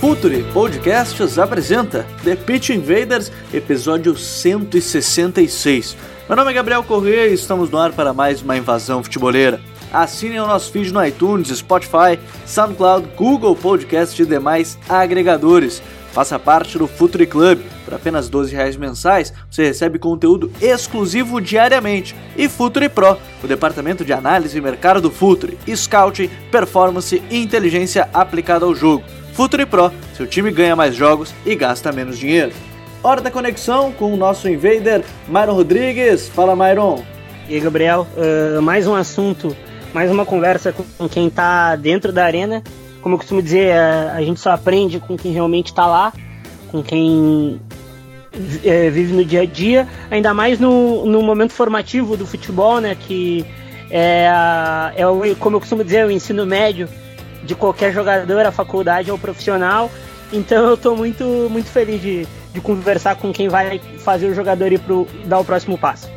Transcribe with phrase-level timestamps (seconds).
[0.00, 5.96] Futuri Podcasts apresenta The Pitch Invaders, episódio 166.
[6.28, 9.60] Meu nome é Gabriel Corrêa e estamos no ar para mais uma invasão futeboleira.
[9.92, 12.16] Assinem o nosso feed no iTunes, Spotify,
[12.46, 15.82] SoundCloud, Google Podcast e demais agregadores.
[16.12, 17.58] Faça parte do Futuri Club.
[17.84, 22.14] Por apenas 12 reais mensais, você recebe conteúdo exclusivo diariamente.
[22.36, 28.08] E Futuri Pro, o departamento de análise e mercado do Futuri, Scouting, Performance e Inteligência
[28.14, 29.02] aplicada ao jogo.
[29.38, 32.50] Futuri Pro, seu time ganha mais jogos e gasta menos dinheiro.
[33.04, 36.28] Hora da conexão com o nosso invader, Myron Rodrigues.
[36.28, 37.04] Fala, Myron.
[37.48, 39.56] E aí, Gabriel, uh, mais um assunto,
[39.94, 42.64] mais uma conversa com quem tá dentro da arena.
[43.00, 46.12] Como eu costumo dizer, uh, a gente só aprende com quem realmente tá lá,
[46.72, 47.60] com quem
[48.34, 52.96] uh, vive no dia a dia, ainda mais no, no momento formativo do futebol, né?
[52.98, 53.46] Que
[53.88, 54.28] é,
[54.96, 56.88] é como eu costumo dizer, o ensino médio
[57.48, 59.90] de qualquer jogador, a faculdade ou profissional.
[60.30, 64.70] Então eu estou muito, muito feliz de, de conversar com quem vai fazer o jogador
[64.70, 66.10] ir pro, dar o próximo passo.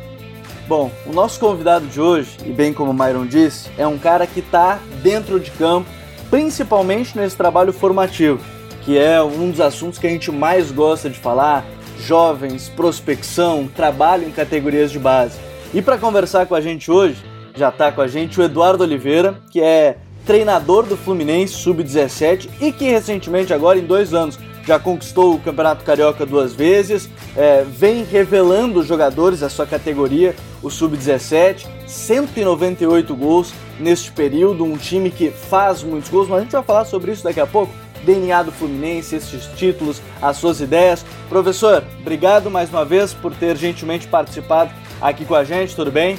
[0.68, 4.26] Bom, o nosso convidado de hoje, e bem como o Myron disse, é um cara
[4.26, 5.88] que está dentro de campo,
[6.30, 8.38] principalmente nesse trabalho formativo,
[8.82, 11.64] que é um dos assuntos que a gente mais gosta de falar,
[11.98, 15.38] jovens, prospecção, trabalho em categorias de base.
[15.72, 17.16] E para conversar com a gente hoje,
[17.56, 22.72] já está com a gente o Eduardo Oliveira, que é treinador do Fluminense Sub-17 e
[22.72, 28.04] que recentemente, agora em dois anos, já conquistou o Campeonato Carioca duas vezes, é, vem
[28.04, 35.82] revelando jogadores da sua categoria, o Sub-17, 198 gols neste período, um time que faz
[35.82, 37.72] muitos gols, mas a gente vai falar sobre isso daqui a pouco.
[38.04, 41.04] DNA do Fluminense, esses títulos, as suas ideias.
[41.28, 46.18] Professor, obrigado mais uma vez por ter gentilmente participado aqui com a gente, tudo bem?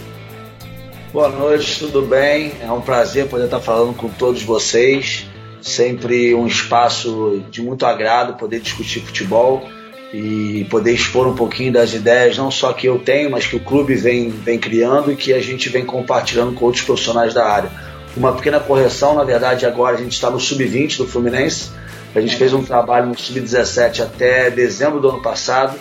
[1.13, 2.53] Boa noite, tudo bem?
[2.59, 5.27] É um prazer poder estar falando com todos vocês.
[5.61, 9.69] Sempre um espaço de muito agrado poder discutir futebol
[10.11, 13.59] e poder expor um pouquinho das ideias, não só que eu tenho, mas que o
[13.59, 17.69] clube vem, vem criando e que a gente vem compartilhando com outros profissionais da área.
[18.17, 21.69] Uma pequena correção, na verdade, agora a gente está no sub-20 do Fluminense.
[22.15, 25.79] A gente fez um trabalho no sub-17 até dezembro do ano passado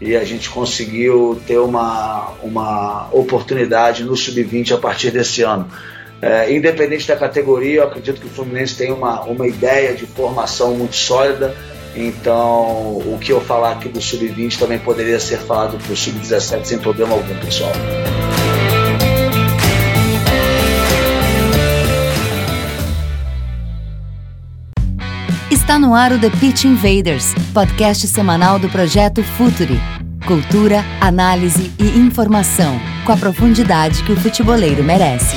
[0.00, 5.68] e a gente conseguiu ter uma, uma oportunidade no sub-20 a partir desse ano.
[6.20, 10.74] É, independente da categoria, eu acredito que o Fluminense tem uma, uma ideia de formação
[10.74, 11.54] muito sólida.
[11.94, 16.64] Então, o que eu falar aqui do sub-20 também poderia ser falado para o sub-17
[16.64, 17.72] sem problema algum, pessoal.
[25.64, 29.80] Está no ar o The Pitch Invaders, podcast semanal do projeto Futuri.
[30.26, 35.34] Cultura, análise e informação, com a profundidade que o futeboleiro merece.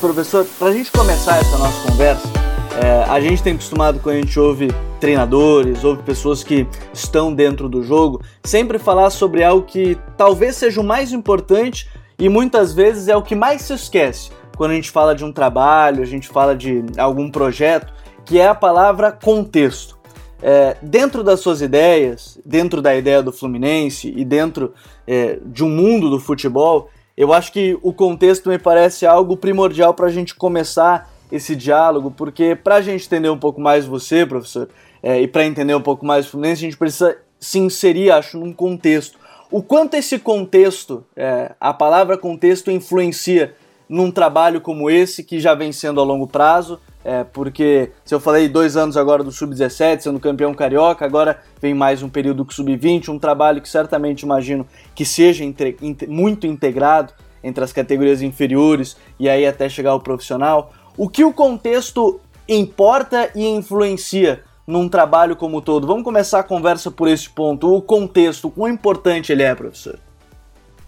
[0.00, 2.47] Professor, para a gente começar essa nossa conversa,
[2.82, 4.68] é, a gente tem acostumado quando a gente ouve
[5.00, 10.80] treinadores, ouve pessoas que estão dentro do jogo, sempre falar sobre algo que talvez seja
[10.80, 14.90] o mais importante e muitas vezes é o que mais se esquece quando a gente
[14.90, 17.92] fala de um trabalho, a gente fala de algum projeto,
[18.24, 19.96] que é a palavra contexto.
[20.42, 24.74] É, dentro das suas ideias, dentro da ideia do Fluminense e dentro
[25.06, 29.94] é, de um mundo do futebol, eu acho que o contexto me parece algo primordial
[29.94, 34.24] para a gente começar esse diálogo, porque para a gente entender um pouco mais você,
[34.24, 34.68] professor,
[35.02, 38.38] é, e para entender um pouco mais o Fluminense, a gente precisa se inserir, acho,
[38.38, 39.18] num contexto.
[39.50, 43.54] O quanto esse contexto, é, a palavra contexto, influencia
[43.88, 48.20] num trabalho como esse, que já vem sendo a longo prazo, é, porque se eu
[48.20, 52.50] falei dois anos agora do Sub-17, sendo campeão carioca, agora vem mais um período com
[52.50, 55.76] Sub-20, um trabalho que certamente imagino que seja entre,
[56.06, 60.72] muito integrado entre as categorias inferiores e aí até chegar ao profissional.
[60.98, 65.86] O que o contexto importa e influencia num trabalho como todo?
[65.86, 67.72] Vamos começar a conversa por esse ponto.
[67.72, 69.96] O contexto, quão importante ele é, professor?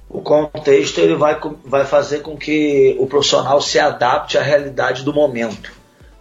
[0.08, 5.14] O contexto ele vai, vai fazer com que o profissional se adapte à realidade do
[5.14, 5.70] momento.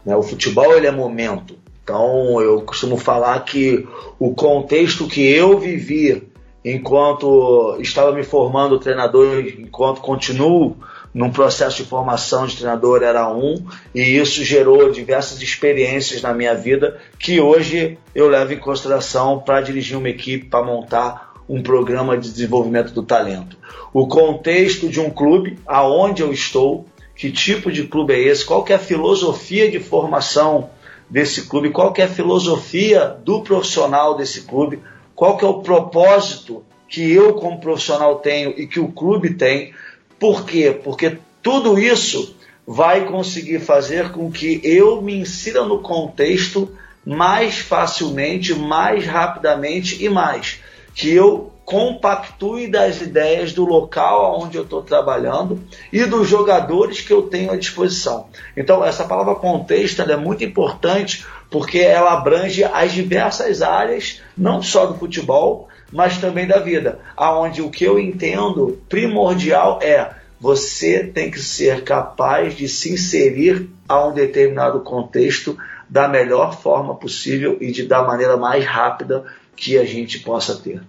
[0.05, 0.15] Né?
[0.15, 1.57] O futebol ele é momento.
[1.83, 3.87] Então eu costumo falar que
[4.19, 6.29] o contexto que eu vivi
[6.63, 10.77] enquanto estava me formando treinador, enquanto continuo
[11.13, 13.55] num processo de formação de treinador era um,
[13.93, 19.61] e isso gerou diversas experiências na minha vida que hoje eu levo em consideração para
[19.61, 23.57] dirigir uma equipe, para montar um programa de desenvolvimento do talento.
[23.91, 26.85] O contexto de um clube, aonde eu estou,
[27.15, 30.69] que tipo de clube é esse, qual é a filosofia de formação
[31.09, 34.79] desse clube, qual é a filosofia do profissional desse clube,
[35.15, 39.73] qual é o propósito que eu como profissional tenho e que o clube tem.
[40.19, 40.77] Por quê?
[40.83, 42.35] Porque tudo isso
[42.67, 46.69] vai conseguir fazer com que eu me insira no contexto
[47.05, 50.59] mais facilmente, mais rapidamente e mais.
[50.93, 55.63] Que eu compactue das ideias do local onde eu estou trabalhando
[55.93, 58.27] e dos jogadores que eu tenho à disposição.
[58.57, 64.87] Então, essa palavra contexto é muito importante porque ela abrange as diversas áreas, não só
[64.87, 71.29] do futebol, mas também da vida, aonde o que eu entendo primordial é você tem
[71.29, 75.57] que ser capaz de se inserir a um determinado contexto
[75.89, 79.25] da melhor forma possível e de da maneira mais rápida
[79.55, 80.81] que a gente possa ter.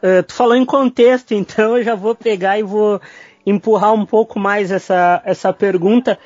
[0.00, 3.00] Uh, tu falou em contexto, então eu já vou pegar e vou
[3.44, 6.18] empurrar um pouco mais essa, essa pergunta.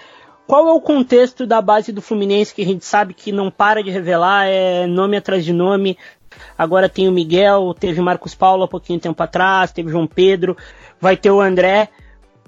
[0.46, 3.82] Qual é o contexto da base do Fluminense que a gente sabe que não para
[3.82, 5.96] de revelar, é nome atrás de nome?
[6.56, 10.56] Agora tem o Miguel, teve Marcos Paulo há pouquinho tempo atrás, teve João Pedro,
[11.00, 11.88] vai ter o André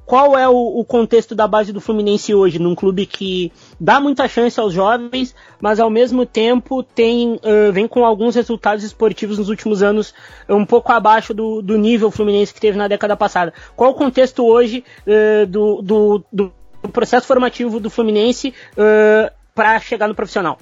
[0.07, 3.51] qual é o, o, contexto da base do Fluminense hoje, num clube que
[3.81, 8.85] dá muita chance aos jovens, mas ao mesmo tempo tem, uh, vem com alguns resultados
[8.85, 10.15] esportivos nos últimos anos
[10.49, 13.53] um pouco abaixo do, do nível Fluminense que teve na década passada.
[13.75, 16.53] Qual o contexto hoje uh, do, do, do,
[16.93, 20.59] processo formativo do Fluminense uh, para chegar no profissional?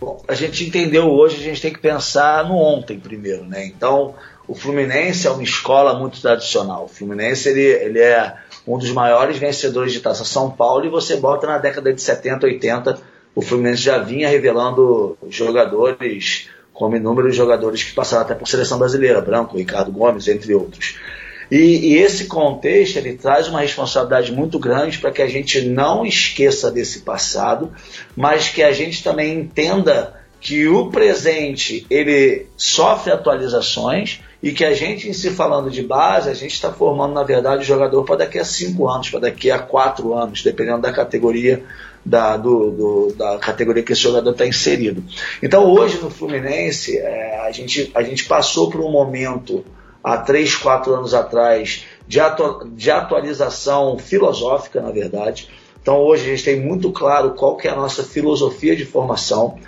[0.00, 3.66] Bom, a gente entendeu hoje, a gente tem que pensar no ontem primeiro, né?
[3.66, 4.14] Então,
[4.46, 6.84] o Fluminense é uma escola muito tradicional.
[6.84, 8.34] O Fluminense ele, ele é
[8.66, 12.46] um dos maiores vencedores de Taça São Paulo e você bota na década de 70,
[12.46, 12.98] 80,
[13.34, 19.20] o Fluminense já vinha revelando jogadores, como inúmeros jogadores que passaram até por seleção brasileira,
[19.20, 20.96] Branco, Ricardo Gomes, entre outros.
[21.50, 26.04] E, e, esse contexto ele traz uma responsabilidade muito grande para que a gente não
[26.04, 27.72] esqueça desse passado,
[28.14, 34.72] mas que a gente também entenda que o presente ele sofre atualizações e que a
[34.72, 38.16] gente, em se falando de base, a gente está formando, na verdade, o jogador para
[38.16, 41.64] daqui a cinco anos, para daqui a quatro anos, dependendo da categoria
[42.04, 45.02] da, do, do, da categoria que esse jogador está inserido.
[45.42, 49.64] Então, hoje no Fluminense, é, a, gente, a gente passou por um momento,
[50.02, 55.48] há três, quatro anos atrás, de, atu, de atualização filosófica, na verdade.
[55.80, 59.58] Então, hoje a gente tem muito claro qual que é a nossa filosofia de formação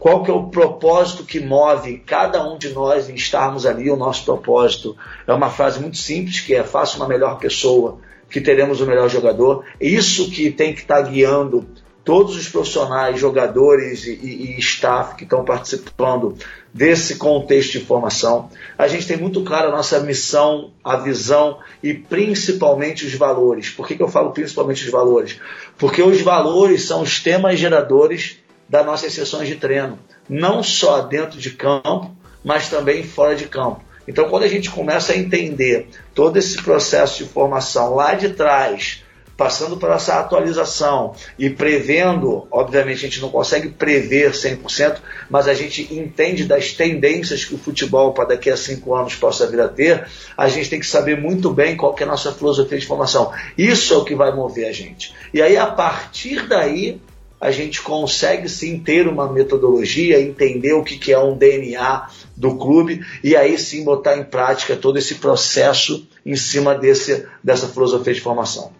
[0.00, 3.96] qual que é o propósito que move cada um de nós em estarmos ali, o
[3.96, 4.96] nosso propósito.
[5.26, 7.98] É uma frase muito simples, que é faça uma melhor pessoa,
[8.30, 9.62] que teremos o melhor jogador.
[9.78, 11.68] É isso que tem que estar guiando
[12.10, 16.36] todos os profissionais, jogadores e, e, e staff que estão participando
[16.74, 18.50] desse contexto de formação.
[18.76, 23.70] A gente tem muito claro a nossa missão, a visão e principalmente os valores.
[23.70, 25.38] Por que, que eu falo principalmente os valores?
[25.78, 29.96] Porque os valores são os temas geradores das nossas sessões de treino,
[30.28, 32.10] não só dentro de campo,
[32.42, 33.84] mas também fora de campo.
[34.08, 39.04] Então, quando a gente começa a entender todo esse processo de formação lá de trás,
[39.40, 44.98] passando por essa atualização e prevendo, obviamente a gente não consegue prever 100%,
[45.30, 49.46] mas a gente entende das tendências que o futebol para daqui a cinco anos possa
[49.46, 50.06] vir a ter,
[50.36, 53.32] a gente tem que saber muito bem qual é a nossa filosofia de formação.
[53.56, 55.14] Isso é o que vai mover a gente.
[55.32, 57.00] E aí, a partir daí,
[57.40, 62.58] a gente consegue sim ter uma metodologia, entender o que, que é um DNA do
[62.58, 68.12] clube e aí sim botar em prática todo esse processo em cima desse, dessa filosofia
[68.12, 68.78] de formação.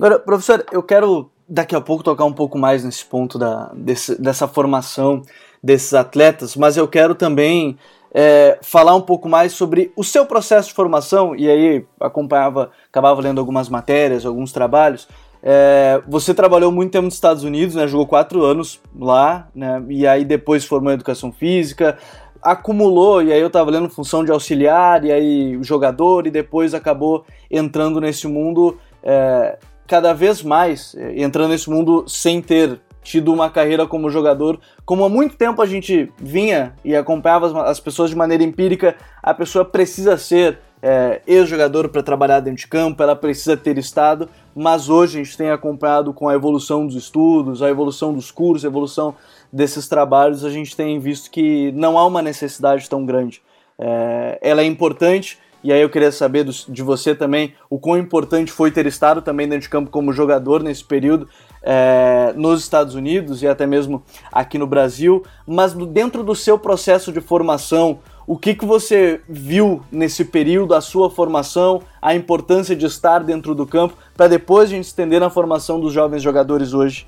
[0.00, 4.18] Agora, professor, eu quero daqui a pouco tocar um pouco mais nesse ponto da, desse,
[4.18, 5.20] dessa formação
[5.62, 7.76] desses atletas, mas eu quero também
[8.14, 13.20] é, falar um pouco mais sobre o seu processo de formação, e aí acompanhava, acabava
[13.20, 15.06] lendo algumas matérias, alguns trabalhos,
[15.42, 17.86] é, você trabalhou muito tempo nos Estados Unidos, né?
[17.86, 19.84] Jogou quatro anos lá, né?
[19.90, 21.98] E aí depois formou em educação física,
[22.40, 27.26] acumulou, e aí eu estava lendo função de auxiliar, e aí jogador, e depois acabou
[27.50, 29.58] entrando nesse mundo é,
[29.90, 35.04] cada vez mais, é, entrando nesse mundo sem ter tido uma carreira como jogador, como
[35.04, 39.34] há muito tempo a gente vinha e acompanhava as, as pessoas de maneira empírica, a
[39.34, 44.88] pessoa precisa ser é, ex-jogador para trabalhar dentro de campo, ela precisa ter estado, mas
[44.88, 48.68] hoje a gente tem acompanhado com a evolução dos estudos, a evolução dos cursos, a
[48.68, 49.16] evolução
[49.52, 53.42] desses trabalhos, a gente tem visto que não há uma necessidade tão grande.
[53.76, 57.98] É, ela é importante, e aí eu queria saber do, de você também o quão
[57.98, 61.28] importante foi ter estado também dentro de campo como jogador nesse período
[61.62, 64.02] é, nos Estados Unidos e até mesmo
[64.32, 69.82] aqui no Brasil, mas dentro do seu processo de formação, o que, que você viu
[69.90, 74.74] nesse período, a sua formação, a importância de estar dentro do campo, para depois a
[74.74, 77.06] gente estender na formação dos jovens jogadores hoje?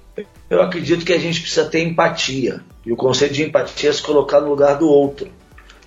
[0.51, 2.61] Eu acredito que a gente precisa ter empatia.
[2.85, 5.29] E o conceito de empatia é se colocar no lugar do outro.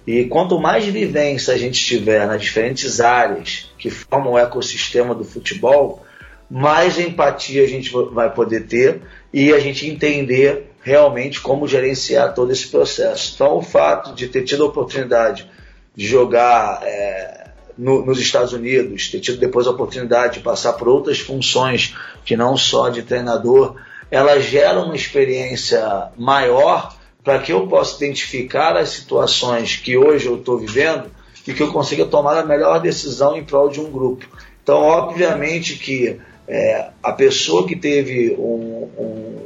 [0.08, 5.24] E quanto mais vivência a gente tiver nas diferentes áreas que formam o ecossistema do
[5.24, 6.06] futebol,
[6.50, 9.02] mais empatia a gente vai poder ter
[9.34, 13.34] e a gente entender realmente como gerenciar todo esse processo.
[13.34, 15.50] Então, o fato de ter tido a oportunidade
[15.96, 20.88] de jogar é, no, nos Estados Unidos, ter tido depois a oportunidade de passar por
[20.88, 23.76] outras funções que não só de treinador,
[24.12, 26.96] ela gera uma experiência maior
[27.26, 31.10] para que eu possa identificar as situações que hoje eu estou vivendo
[31.48, 34.28] e que eu consiga tomar a melhor decisão em prol de um grupo.
[34.62, 39.38] Então, obviamente que é, a pessoa que teve um, um,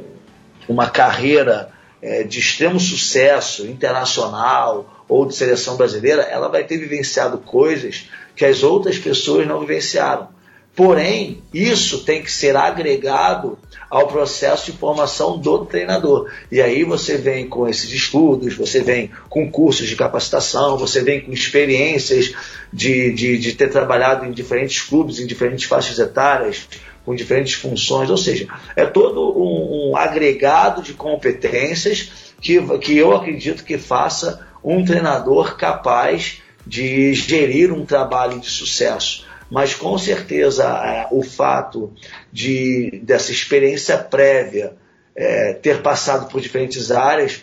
[0.68, 1.70] uma carreira
[2.02, 8.44] é, de extremo sucesso internacional ou de seleção brasileira, ela vai ter vivenciado coisas que
[8.44, 10.28] as outras pessoas não vivenciaram.
[10.74, 13.58] Porém, isso tem que ser agregado
[13.90, 16.30] ao processo de formação do treinador.
[16.50, 21.20] E aí você vem com esses estudos, você vem com cursos de capacitação, você vem
[21.20, 22.32] com experiências
[22.72, 26.68] de, de, de ter trabalhado em diferentes clubes, em diferentes faixas etárias,
[27.04, 28.46] com diferentes funções, ou seja,
[28.76, 35.56] é todo um, um agregado de competências que, que eu acredito que faça um treinador
[35.56, 41.92] capaz de gerir um trabalho de sucesso mas com certeza é, o fato
[42.32, 44.76] de dessa experiência prévia
[45.16, 47.42] é, ter passado por diferentes áreas,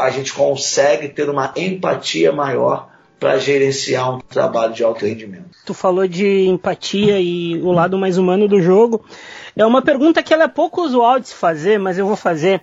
[0.00, 5.50] a gente consegue ter uma empatia maior para gerenciar um trabalho de alto rendimento.
[5.64, 9.04] Tu falou de empatia e o lado mais humano do jogo.
[9.56, 12.62] É uma pergunta que ela é pouco usual de se fazer, mas eu vou fazer.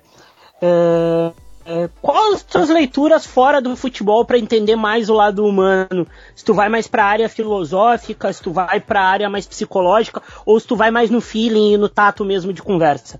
[0.61, 1.31] É,
[1.65, 6.07] é, quais as tuas leituras fora do futebol para entender mais o lado humano?
[6.35, 9.45] Se tu vai mais para a área filosófica, se tu vai para a área mais
[9.45, 13.19] psicológica, ou se tu vai mais no feeling e no tato mesmo de conversa?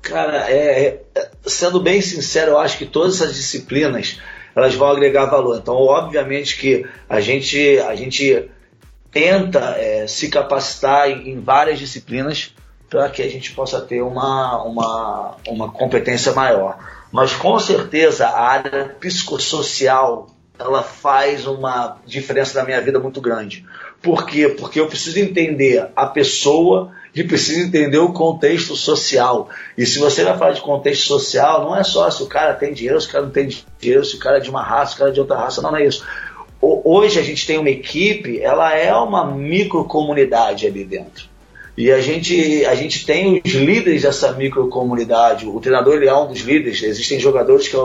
[0.00, 4.18] Cara, é, é, sendo bem sincero, eu acho que todas essas disciplinas
[4.54, 5.58] elas vão agregar valor.
[5.58, 8.48] Então, obviamente que a gente, a gente
[9.10, 12.54] tenta é, se capacitar em, em várias disciplinas
[12.88, 16.78] para que a gente possa ter uma, uma, uma competência maior.
[17.10, 23.64] Mas com certeza a área psicossocial ela faz uma diferença na minha vida muito grande.
[24.02, 24.48] Por quê?
[24.48, 29.48] Porque eu preciso entender a pessoa e preciso entender o contexto social.
[29.76, 32.72] E se você vai falar de contexto social, não é só se o cara tem
[32.72, 33.48] dinheiro, se o cara não tem
[33.78, 35.62] dinheiro, se o cara é de uma raça, se o cara é de outra raça,
[35.62, 36.04] não, não é isso.
[36.60, 41.24] Hoje a gente tem uma equipe, ela é uma microcomunidade ali dentro.
[41.76, 45.46] E a gente, a gente tem os líderes dessa microcomunidade.
[45.46, 46.82] O treinador ele é um dos líderes.
[46.82, 47.76] Existem jogadores que,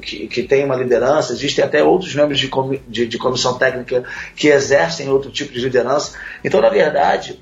[0.00, 2.50] que, que têm uma liderança, existem até outros membros de,
[2.88, 6.18] de, de comissão técnica que exercem outro tipo de liderança.
[6.42, 7.38] Então, na verdade,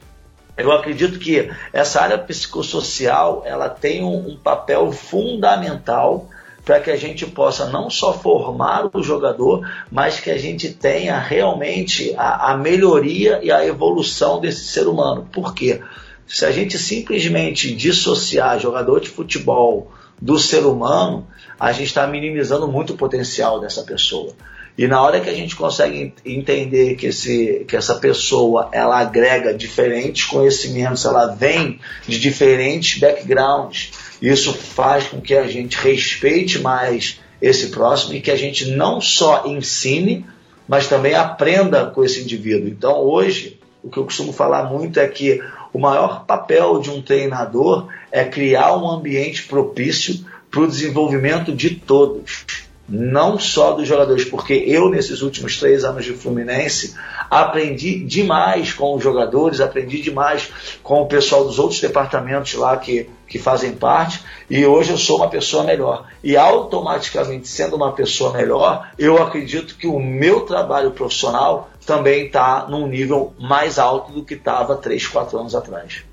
[0.56, 6.28] eu acredito que essa área psicossocial ela tem um, um papel fundamental
[6.64, 11.18] para que a gente possa não só formar o jogador, mas que a gente tenha
[11.18, 15.28] realmente a, a melhoria e a evolução desse ser humano.
[15.32, 15.80] Por quê?
[16.26, 21.26] Se a gente simplesmente dissociar jogador de futebol do ser humano,
[21.58, 24.32] a gente está minimizando muito o potencial dessa pessoa.
[24.76, 29.52] E na hora que a gente consegue entender que, esse, que essa pessoa ela agrega
[29.52, 37.20] diferentes conhecimentos, ela vem de diferentes backgrounds, isso faz com que a gente respeite mais
[37.40, 40.24] esse próximo e que a gente não só ensine,
[40.66, 42.68] mas também aprenda com esse indivíduo.
[42.68, 47.02] Então, hoje, o que eu costumo falar muito é que o maior papel de um
[47.02, 52.44] treinador é criar um ambiente propício para o desenvolvimento de todos
[52.88, 56.94] não só dos jogadores, porque eu, nesses últimos três anos de Fluminense,
[57.30, 60.50] aprendi demais com os jogadores, aprendi demais
[60.82, 65.16] com o pessoal dos outros departamentos lá que, que fazem parte, e hoje eu sou
[65.18, 66.06] uma pessoa melhor.
[66.22, 72.66] E automaticamente, sendo uma pessoa melhor, eu acredito que o meu trabalho profissional também está
[72.68, 76.04] num nível mais alto do que estava três, quatro anos atrás.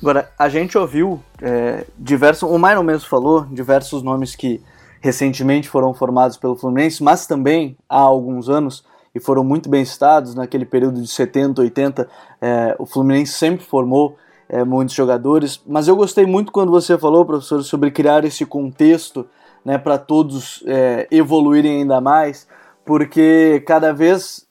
[0.00, 4.62] Agora, a gente ouviu é, diversos, o Myron mesmo falou, diversos nomes que
[5.00, 10.34] recentemente foram formados pelo Fluminense, mas também há alguns anos, e foram muito bem citados
[10.34, 12.08] naquele período de 70, 80,
[12.40, 14.16] é, o Fluminense sempre formou
[14.48, 19.26] é, muitos jogadores, mas eu gostei muito quando você falou, professor, sobre criar esse contexto
[19.64, 22.46] né, para todos é, evoluírem ainda mais,
[22.84, 24.45] porque cada vez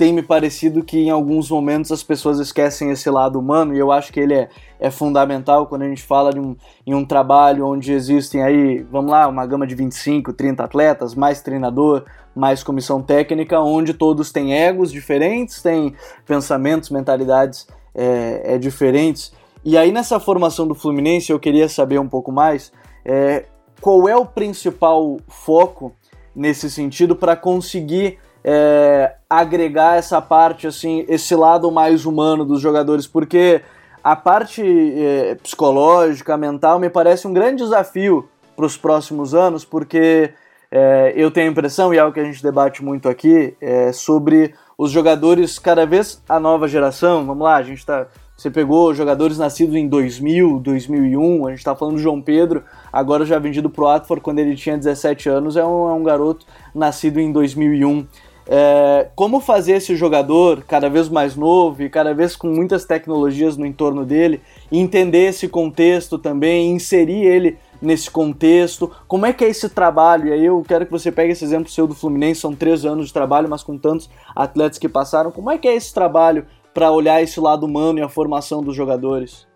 [0.00, 3.92] tem me parecido que em alguns momentos as pessoas esquecem esse lado humano e eu
[3.92, 7.92] acho que ele é, é fundamental quando a gente fala um, em um trabalho onde
[7.92, 13.60] existem aí, vamos lá, uma gama de 25, 30 atletas, mais treinador, mais comissão técnica,
[13.60, 19.34] onde todos têm egos diferentes, têm pensamentos, mentalidades é, é diferentes.
[19.62, 22.72] E aí nessa formação do Fluminense eu queria saber um pouco mais
[23.04, 23.44] é,
[23.82, 25.92] qual é o principal foco
[26.34, 33.06] nesse sentido para conseguir é, agregar essa parte, assim, esse lado mais humano dos jogadores,
[33.06, 33.60] porque
[34.02, 40.32] a parte é, psicológica, mental, me parece um grande desafio para os próximos anos, porque
[40.70, 43.92] é, eu tenho a impressão, e é algo que a gente debate muito aqui, é,
[43.92, 48.06] sobre os jogadores, cada vez a nova geração, vamos lá, a gente está
[48.40, 53.26] você pegou jogadores nascidos em 2000, 2001, a gente está falando do João Pedro, agora
[53.26, 57.20] já vendido pro Atford quando ele tinha 17 anos, é um, é um garoto nascido
[57.20, 58.06] em 2001.
[58.46, 63.56] É, como fazer esse jogador cada vez mais novo e cada vez com muitas tecnologias
[63.56, 64.40] no entorno dele,
[64.72, 70.28] entender esse contexto também, inserir ele nesse contexto, como é que é esse trabalho?
[70.28, 73.06] E aí eu quero que você pegue esse exemplo seu do Fluminense, são três anos
[73.06, 76.90] de trabalho, mas com tantos atletas que passaram, como é que é esse trabalho para
[76.90, 79.46] olhar esse lado humano e a formação dos jogadores?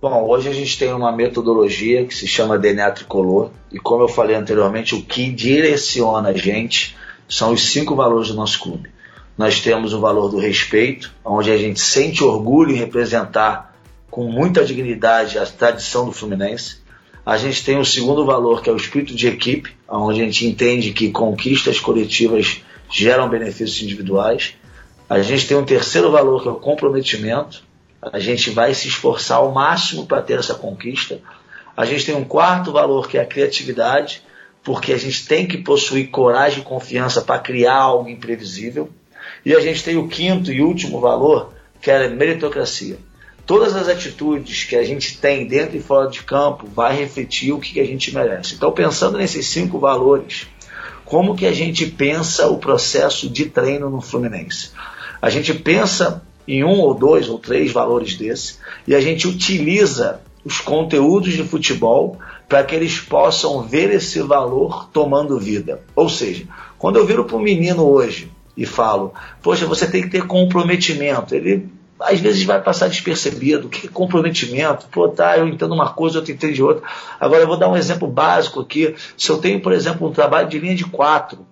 [0.00, 4.08] Bom, hoje a gente tem uma metodologia que se chama DNA Tricolor, e como eu
[4.08, 6.94] falei anteriormente, o que direciona a gente
[7.28, 8.90] são os cinco valores do nosso clube.
[9.36, 13.76] Nós temos o valor do respeito, onde a gente sente orgulho em representar
[14.10, 16.78] com muita dignidade a tradição do Fluminense.
[17.24, 20.46] A gente tem o segundo valor, que é o espírito de equipe, onde a gente
[20.46, 24.54] entende que conquistas coletivas geram benefícios individuais.
[25.10, 27.62] A gente tem um terceiro valor que é o comprometimento.
[28.00, 31.20] A gente vai se esforçar ao máximo para ter essa conquista.
[31.76, 34.22] A gente tem um quarto valor que é a criatividade,
[34.66, 38.90] porque a gente tem que possuir coragem e confiança para criar algo imprevisível.
[39.44, 42.98] E a gente tem o quinto e último valor, que é a meritocracia.
[43.46, 47.60] Todas as atitudes que a gente tem dentro e fora de campo vai refletir o
[47.60, 48.56] que a gente merece.
[48.56, 50.48] Então, pensando nesses cinco valores,
[51.04, 54.72] como que a gente pensa o processo de treino no Fluminense?
[55.22, 60.20] A gente pensa em um ou dois ou três valores desse e a gente utiliza
[60.44, 65.82] os conteúdos de futebol para que eles possam ver esse valor tomando vida.
[65.94, 66.46] Ou seja,
[66.78, 71.34] quando eu viro para um menino hoje e falo, poxa, você tem que ter comprometimento,
[71.34, 73.68] ele às vezes vai passar despercebido.
[73.68, 74.86] Que comprometimento?
[74.90, 76.82] Pô, tá, eu entendo uma coisa, eu entendo de outra.
[77.18, 78.94] Agora eu vou dar um exemplo básico aqui.
[79.16, 81.46] Se eu tenho, por exemplo, um trabalho de linha de quatro,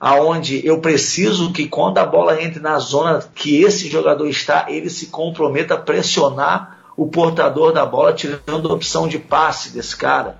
[0.00, 4.88] aonde eu preciso que quando a bola entre na zona que esse jogador está, ele
[4.88, 6.69] se comprometa a pressionar
[7.00, 10.36] o portador da bola, tirando a opção de passe desse cara.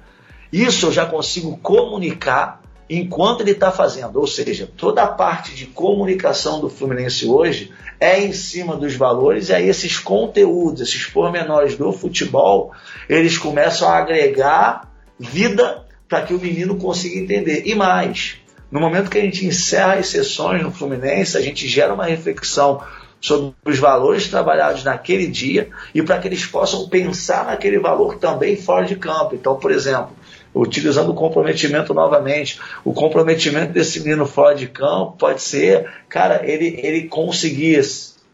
[0.53, 4.20] Isso eu já consigo comunicar enquanto ele está fazendo.
[4.20, 9.49] Ou seja, toda a parte de comunicação do Fluminense hoje é em cima dos valores,
[9.49, 12.73] e aí esses conteúdos, esses pormenores do futebol,
[13.09, 14.87] eles começam a agregar
[15.18, 17.62] vida para que o menino consiga entender.
[17.64, 18.37] E mais,
[18.70, 22.83] no momento que a gente encerra as sessões no Fluminense, a gente gera uma reflexão
[23.20, 28.56] sobre os valores trabalhados naquele dia e para que eles possam pensar naquele valor também
[28.56, 29.35] fora de campo.
[29.35, 30.11] Então, por exemplo,
[30.54, 36.80] utilizando o comprometimento novamente, o comprometimento desse menino fora de campo pode ser, cara, ele,
[36.83, 37.80] ele conseguir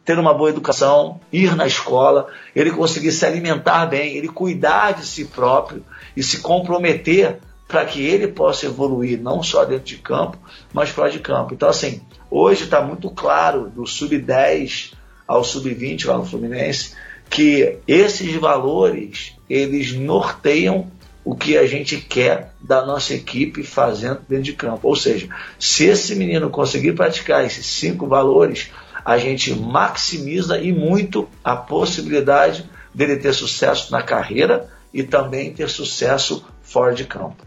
[0.05, 5.05] ter uma boa educação, ir na escola, ele conseguir se alimentar bem, ele cuidar de
[5.05, 5.85] si próprio
[6.17, 10.39] e se comprometer para que ele possa evoluir não só dentro de campo,
[10.73, 11.55] mas fora de campo.
[11.55, 12.01] Então, assim,
[12.31, 14.93] hoje está muito claro do sub-10
[15.27, 16.95] ao sub-20 lá no Fluminense
[17.29, 20.91] que esses valores eles norteiam
[21.25, 24.87] o que a gente quer da nossa equipe fazendo dentro de campo.
[24.87, 28.71] Ou seja, se esse menino conseguir praticar esses cinco valores,
[29.05, 35.69] a gente maximiza e muito a possibilidade dele ter sucesso na carreira e também ter
[35.69, 37.45] sucesso fora de campo.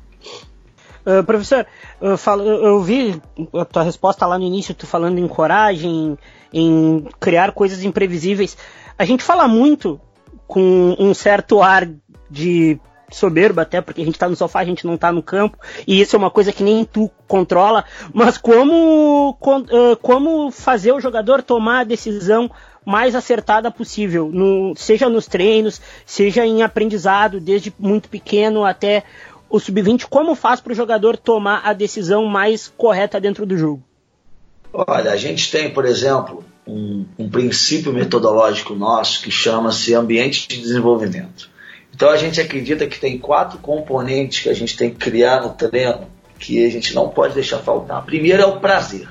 [1.10, 1.66] Uh, professor,
[2.00, 3.20] eu, falo, eu, vi
[3.56, 6.16] a tua resposta lá no início, tu falando em coragem,
[6.54, 8.56] em criar coisas imprevisíveis.
[8.96, 10.00] A gente fala muito
[10.46, 11.90] com um certo ar
[12.30, 12.80] de
[13.12, 16.00] soberba, até porque a gente tá no sofá, a gente não tá no campo, e
[16.00, 19.36] isso é uma coisa que nem tu controla, mas como,
[20.00, 22.52] como fazer o jogador tomar a decisão
[22.86, 29.04] mais acertada possível, no, seja nos treinos, seja em aprendizado, desde muito pequeno até
[29.50, 33.84] o sub-20, como faz para o jogador tomar a decisão mais correta dentro do jogo?
[34.72, 40.62] Olha, a gente tem, por exemplo, um, um princípio metodológico nosso que chama-se ambiente de
[40.62, 41.50] desenvolvimento.
[41.94, 45.50] Então a gente acredita que tem quatro componentes que a gente tem que criar no
[45.50, 46.08] treino
[46.38, 48.06] que a gente não pode deixar faltar.
[48.06, 49.10] Primeiro é o prazer.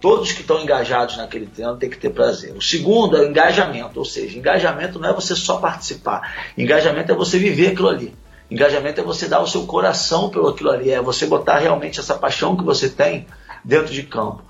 [0.00, 2.54] Todos que estão engajados naquele treino têm que ter prazer.
[2.54, 6.52] O segundo é o engajamento, ou seja, engajamento não é você só participar.
[6.58, 8.14] Engajamento é você viver aquilo ali.
[8.54, 12.14] Engajamento é você dar o seu coração pelo aquilo ali, é você botar realmente essa
[12.14, 13.26] paixão que você tem
[13.64, 14.44] dentro de campo.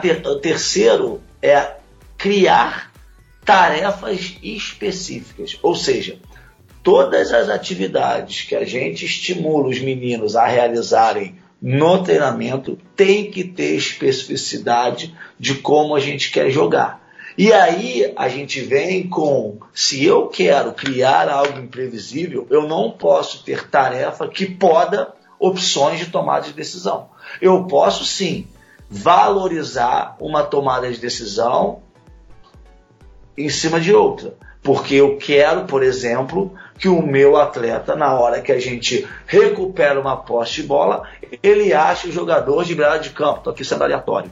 [0.00, 1.74] Ter, o terceiro é
[2.16, 2.90] criar
[3.44, 6.18] tarefas específicas, ou seja,
[6.82, 13.44] todas as atividades que a gente estimula os meninos a realizarem no treinamento tem que
[13.44, 17.01] ter especificidade de como a gente quer jogar.
[17.36, 23.44] E aí a gente vem com: se eu quero criar algo imprevisível, eu não posso
[23.44, 27.08] ter tarefa que poda opções de tomada de decisão.
[27.40, 28.46] Eu posso sim
[28.88, 31.82] valorizar uma tomada de decisão
[33.36, 34.34] em cima de outra.
[34.62, 40.00] Porque eu quero, por exemplo, que o meu atleta, na hora que a gente recupera
[40.00, 41.08] uma posse de bola,
[41.42, 43.38] ele ache o jogador de beirada de campo.
[43.38, 44.30] Estou aqui sendo aleatório.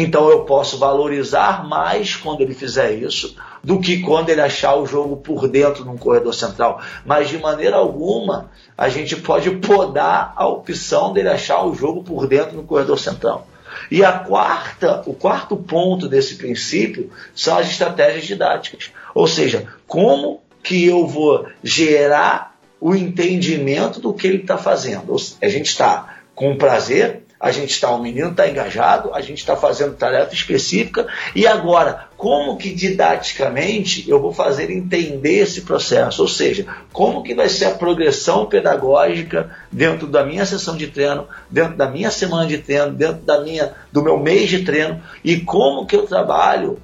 [0.00, 3.34] Então eu posso valorizar mais quando ele fizer isso
[3.64, 6.80] do que quando ele achar o jogo por dentro num corredor central.
[7.04, 12.28] Mas de maneira alguma a gente pode podar a opção dele achar o jogo por
[12.28, 13.48] dentro no corredor central.
[13.90, 18.92] E a quarta, o quarto ponto desse princípio são as estratégias didáticas.
[19.12, 25.16] Ou seja, como que eu vou gerar o entendimento do que ele está fazendo.
[25.42, 29.56] A gente está com prazer, a gente está, o menino está engajado, a gente está
[29.56, 36.22] fazendo tarefa específica, e agora, como que didaticamente eu vou fazer entender esse processo?
[36.22, 41.28] Ou seja, como que vai ser a progressão pedagógica dentro da minha sessão de treino,
[41.48, 45.38] dentro da minha semana de treino, dentro da minha, do meu mês de treino, e
[45.38, 46.80] como que eu trabalho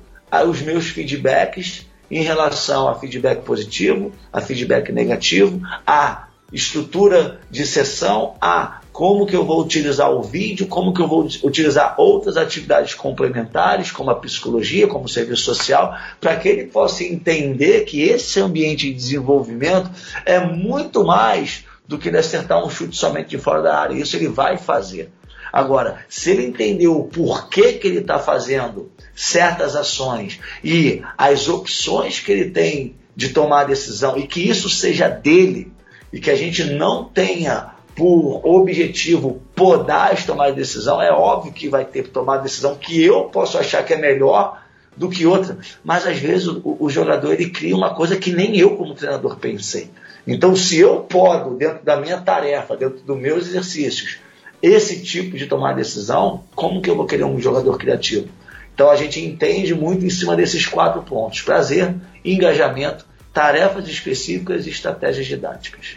[0.48, 8.34] os meus feedbacks em relação a feedback positivo, a feedback negativo, a estrutura de sessão,
[8.40, 12.94] a como que eu vou utilizar o vídeo, como que eu vou utilizar outras atividades
[12.94, 18.38] complementares, como a psicologia, como o serviço social, para que ele possa entender que esse
[18.38, 19.90] ambiente de desenvolvimento
[20.24, 23.94] é muito mais do que ele acertar um chute somente de fora da área.
[23.94, 25.10] Isso ele vai fazer.
[25.52, 32.20] Agora, se ele entender o porquê que ele está fazendo certas ações e as opções
[32.20, 35.72] que ele tem de tomar a decisão e que isso seja dele
[36.12, 41.52] e que a gente não tenha por objetivo podar as tomadas de decisão, é óbvio
[41.52, 44.62] que vai ter que tomar decisão que eu posso achar que é melhor
[44.96, 48.56] do que outra, mas às vezes o, o jogador ele cria uma coisa que nem
[48.56, 49.90] eu como treinador pensei.
[50.26, 54.18] Então, se eu podo, dentro da minha tarefa, dentro dos meus exercícios,
[54.62, 58.28] esse tipo de tomar decisão, como que eu vou querer um jogador criativo?
[58.74, 64.70] Então a gente entende muito em cima desses quatro pontos: prazer, engajamento, tarefas específicas e
[64.70, 65.96] estratégias didáticas.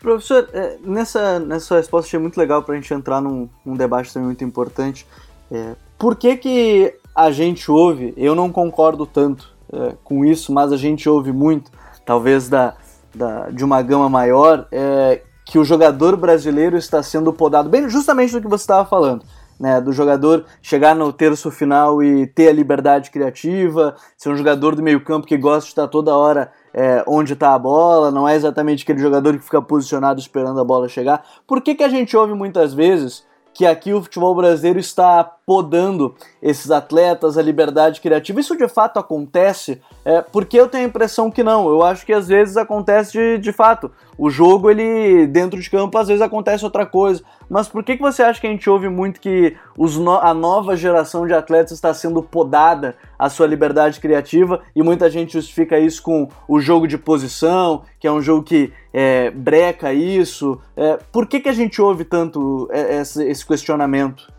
[0.00, 4.12] Professor, é, nessa, nessa resposta achei muito legal para a gente entrar num, num, debate
[4.12, 5.06] também muito importante.
[5.50, 10.72] É, por que, que a gente ouve, eu não concordo tanto é, com isso, mas
[10.72, 11.70] a gente ouve muito,
[12.06, 12.74] talvez da,
[13.14, 18.32] da, de uma gama maior, é, que o jogador brasileiro está sendo podado, bem justamente
[18.32, 19.22] do que você estava falando
[19.60, 24.74] né, do jogador chegar no terço final e ter a liberdade criativa, ser um jogador
[24.74, 28.28] do meio campo que gosta de estar toda hora é, onde está a bola, não
[28.28, 31.24] é exatamente aquele jogador que fica posicionado esperando a bola chegar.
[31.46, 36.14] Por que, que a gente ouve muitas vezes que aqui o futebol brasileiro está podando
[36.40, 38.38] esses atletas, a liberdade criativa.
[38.38, 39.82] Isso de fato acontece?
[40.04, 41.68] É, porque eu tenho a impressão que não.
[41.68, 43.90] Eu acho que às vezes acontece de, de fato.
[44.16, 47.20] O jogo, ele, dentro de campo, às vezes acontece outra coisa.
[47.48, 50.32] Mas por que, que você acha que a gente ouve muito que os no a
[50.32, 55.80] nova geração de atletas está sendo podada a sua liberdade criativa e muita gente justifica
[55.80, 60.60] isso com o jogo de posição, que é um jogo que é, breca isso.
[60.76, 64.30] É, por que, que a gente ouve tanto é, esse, esse questionamento?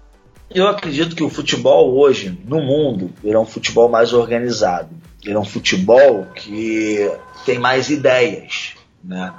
[0.54, 4.90] Eu acredito que o futebol hoje, no mundo, é um futebol mais organizado.
[5.24, 7.10] Ele é um futebol que
[7.46, 8.74] tem mais ideias.
[9.04, 9.34] Né?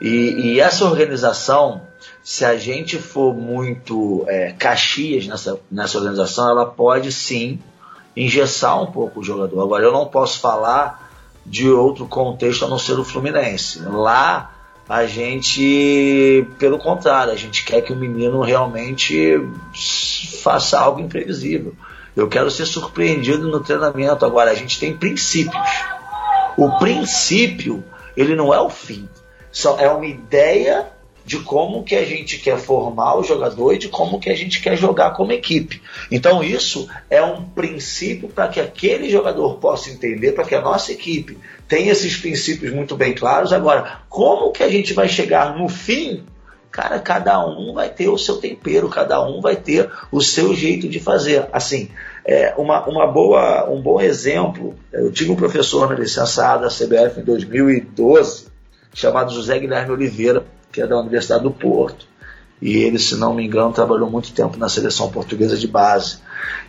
[0.00, 1.82] E, e essa organização
[2.24, 7.58] se a gente for muito é, caxias nessa, nessa organização, ela pode sim
[8.16, 9.62] engessar um pouco o jogador.
[9.62, 11.10] Agora, eu não posso falar
[11.44, 13.82] de outro contexto a não ser o Fluminense.
[13.82, 14.53] Lá,
[14.88, 19.40] a gente, pelo contrário, a gente quer que o menino realmente
[20.42, 21.74] faça algo imprevisível.
[22.14, 24.24] Eu quero ser surpreendido no treinamento.
[24.24, 25.68] Agora, a gente tem princípios.
[26.56, 27.82] O princípio,
[28.16, 29.08] ele não é o fim.
[29.50, 30.86] Só é uma ideia
[31.24, 34.60] de como que a gente quer formar o jogador e de como que a gente
[34.60, 35.80] quer jogar como equipe.
[36.10, 40.92] Então isso é um princípio para que aquele jogador possa entender, para que a nossa
[40.92, 43.52] equipe tenha esses princípios muito bem claros.
[43.52, 46.24] Agora, como que a gente vai chegar no fim?
[46.70, 50.88] Cara, cada um vai ter o seu tempero, cada um vai ter o seu jeito
[50.88, 51.46] de fazer.
[51.52, 51.88] Assim,
[52.24, 57.20] é uma, uma boa, um bom exemplo, eu tive um professor na licenciada da CBF
[57.20, 58.48] em 2012,
[58.92, 62.04] chamado José Guilherme Oliveira, que é da Universidade do Porto.
[62.60, 66.18] E ele, se não me engano, trabalhou muito tempo na seleção portuguesa de base.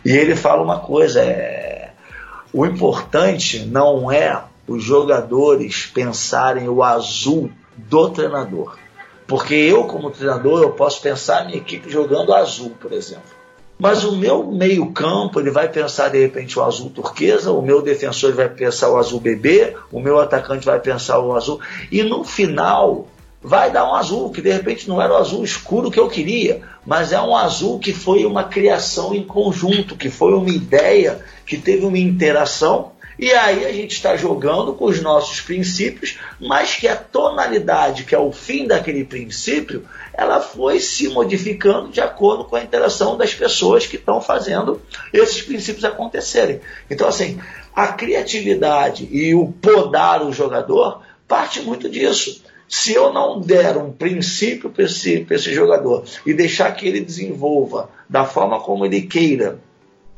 [0.04, 1.90] E ele fala uma coisa: é,
[2.52, 8.76] o importante não é os jogadores pensarem o azul do treinador.
[9.26, 13.34] Porque eu, como treinador, eu posso pensar a minha equipe jogando azul, por exemplo.
[13.78, 18.32] Mas o meu meio-campo, ele vai pensar de repente o azul turquesa, o meu defensor
[18.32, 21.60] vai pensar o azul bebê, o meu atacante vai pensar o azul.
[21.90, 23.06] E no final,
[23.46, 26.62] vai dar um azul, que de repente não era o azul escuro que eu queria,
[26.84, 31.56] mas é um azul que foi uma criação em conjunto, que foi uma ideia, que
[31.56, 36.88] teve uma interação, e aí a gente está jogando com os nossos princípios, mas que
[36.88, 42.56] a tonalidade, que é o fim daquele princípio, ela foi se modificando de acordo com
[42.56, 44.82] a interação das pessoas que estão fazendo
[45.12, 46.60] esses princípios acontecerem.
[46.90, 47.38] Então, assim,
[47.72, 52.44] a criatividade e o podar o jogador parte muito disso.
[52.68, 57.88] Se eu não der um princípio para esse, esse jogador e deixar que ele desenvolva
[58.08, 59.60] da forma como ele queira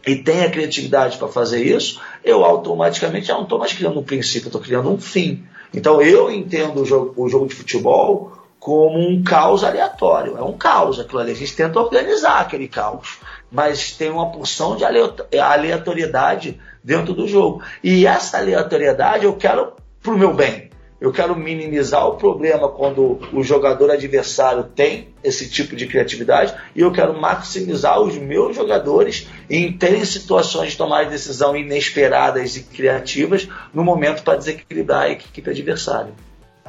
[0.06, 4.48] e tenha criatividade para fazer isso, eu automaticamente já não estou mais criando um princípio,
[4.48, 5.44] estou criando um fim.
[5.74, 10.36] Então eu entendo o jogo, o jogo de futebol como um caos aleatório.
[10.36, 11.32] É um caos aquilo ali.
[11.32, 13.18] A gente tenta organizar aquele caos.
[13.50, 17.62] Mas tem uma porção de aleatoriedade dentro do jogo.
[17.82, 20.67] E essa aleatoriedade eu quero para o meu bem.
[21.00, 26.80] Eu quero minimizar o problema quando o jogador adversário tem esse tipo de criatividade e
[26.80, 33.48] eu quero maximizar os meus jogadores em terem situações de tomar decisão inesperadas e criativas
[33.72, 36.12] no momento para desequilibrar a equipe adversária.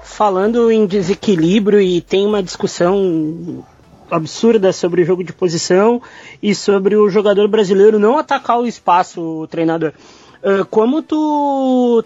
[0.04, 3.66] Falando em desequilíbrio e tem uma discussão
[4.12, 6.02] absurda sobre o jogo de posição
[6.42, 9.92] e sobre o jogador brasileiro não atacar o espaço, o treinador.
[10.44, 12.04] Ah, como tu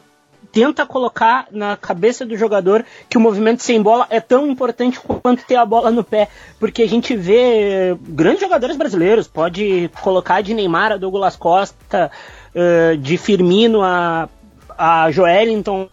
[0.54, 5.44] tenta colocar na cabeça do jogador que o movimento sem bola é tão importante quanto
[5.44, 10.54] ter a bola no pé, porque a gente vê grandes jogadores brasileiros, pode colocar de
[10.54, 12.12] Neymar a Douglas Costa,
[12.54, 14.30] uh, de Firmino a,
[14.78, 15.90] a Joelinton,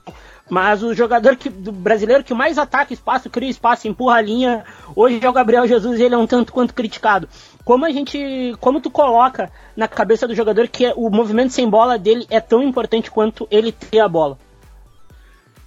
[0.51, 4.65] mas o jogador que, do brasileiro que mais ataca espaço, cria espaço, empurra a linha,
[4.95, 7.27] hoje é o Gabriel Jesus e ele é um tanto quanto criticado.
[7.65, 11.97] Como a gente, como tu coloca na cabeça do jogador que o movimento sem bola
[11.97, 14.37] dele é tão importante quanto ele ter a bola?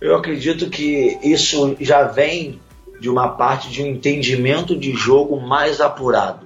[0.03, 2.59] Eu acredito que isso já vem
[2.99, 6.45] de uma parte de um entendimento de jogo mais apurado.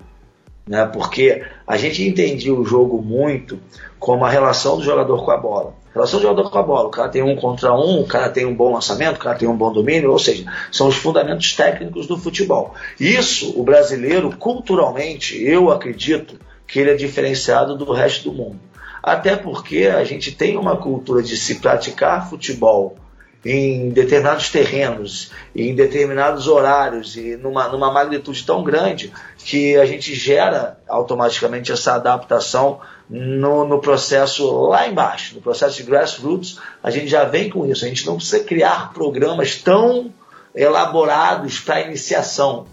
[0.67, 0.86] Né?
[0.86, 3.60] Porque a gente entendia o jogo muito
[3.98, 5.74] como a relação do jogador com a bola.
[5.89, 8.30] A relação do jogador com a bola, o cara tem um contra um, o cara
[8.30, 11.52] tem um bom lançamento, o cara tem um bom domínio, ou seja, são os fundamentos
[11.54, 12.76] técnicos do futebol.
[13.00, 18.60] Isso, o brasileiro, culturalmente, eu acredito que ele é diferenciado do resto do mundo.
[19.02, 22.98] Até porque a gente tem uma cultura de se praticar futebol
[23.45, 30.13] em determinados terrenos, em determinados horários e numa, numa magnitude tão grande que a gente
[30.15, 37.08] gera automaticamente essa adaptação no, no processo lá embaixo, no processo de grassroots, a gente
[37.08, 37.86] já vem com isso.
[37.86, 40.13] A gente não precisa criar programas tão
[40.54, 42.65] elaborados para iniciação.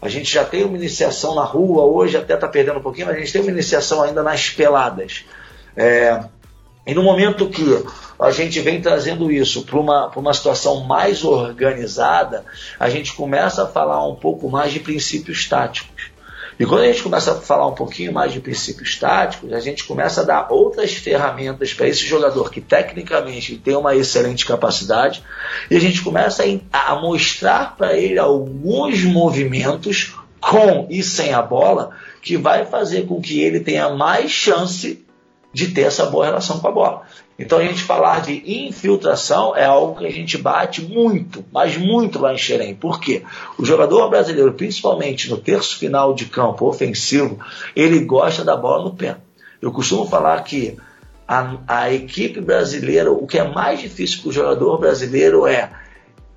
[0.00, 3.16] A gente já tem uma iniciação na rua, hoje até está perdendo um pouquinho, mas
[3.16, 5.24] a gente tem uma iniciação ainda nas peladas.
[5.76, 6.24] É,
[6.86, 7.84] e no momento que
[8.22, 12.44] a gente vem trazendo isso para uma, uma situação mais organizada,
[12.78, 16.12] a gente começa a falar um pouco mais de princípios táticos.
[16.58, 19.84] E quando a gente começa a falar um pouquinho mais de princípios táticos, a gente
[19.84, 25.24] começa a dar outras ferramentas para esse jogador que tecnicamente tem uma excelente capacidade,
[25.70, 31.42] e a gente começa a, a mostrar para ele alguns movimentos com e sem a
[31.42, 35.04] bola que vai fazer com que ele tenha mais chance
[35.52, 37.02] de ter essa boa relação com a bola.
[37.42, 42.20] Então a gente falar de infiltração é algo que a gente bate muito, mas muito
[42.20, 42.72] lá em Xerém.
[42.72, 43.22] Por quê?
[43.58, 47.40] O jogador brasileiro, principalmente no terço final de campo ofensivo,
[47.74, 49.16] ele gosta da bola no pé.
[49.60, 50.76] Eu costumo falar que
[51.26, 55.68] a, a equipe brasileira, o que é mais difícil para o jogador brasileiro é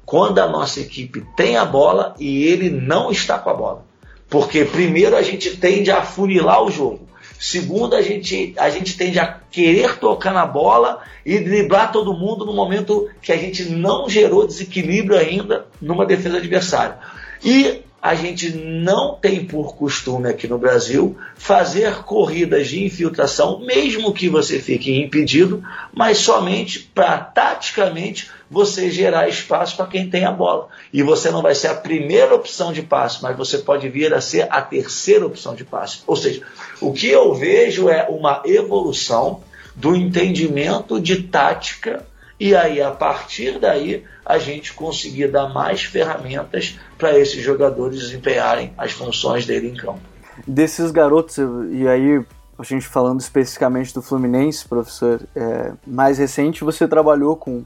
[0.07, 3.85] quando a nossa equipe tem a bola e ele não está com a bola.
[4.27, 7.04] Porque primeiro a gente tende a funilar o jogo.
[7.39, 12.45] Segundo, a gente, a gente tende a querer tocar na bola e driblar todo mundo
[12.45, 16.97] no momento que a gente não gerou desequilíbrio ainda numa defesa adversária.
[17.43, 24.13] E a gente não tem por costume aqui no Brasil fazer corridas de infiltração, mesmo
[24.13, 30.31] que você fique impedido, mas somente para taticamente você gerar espaço para quem tem a
[30.31, 30.67] bola.
[30.93, 34.21] E você não vai ser a primeira opção de passe, mas você pode vir a
[34.21, 36.01] ser a terceira opção de passe.
[36.05, 36.43] Ou seja,
[36.79, 39.41] o que eu vejo é uma evolução
[39.75, 42.05] do entendimento de tática
[42.39, 48.73] e aí a partir daí a gente conseguir dar mais ferramentas para esses jogadores desempenharem
[48.77, 50.01] as funções dele em campo.
[50.45, 51.37] Desses garotos,
[51.71, 52.25] e aí
[52.57, 57.63] a gente falando especificamente do Fluminense, professor, é, mais recente você trabalhou com,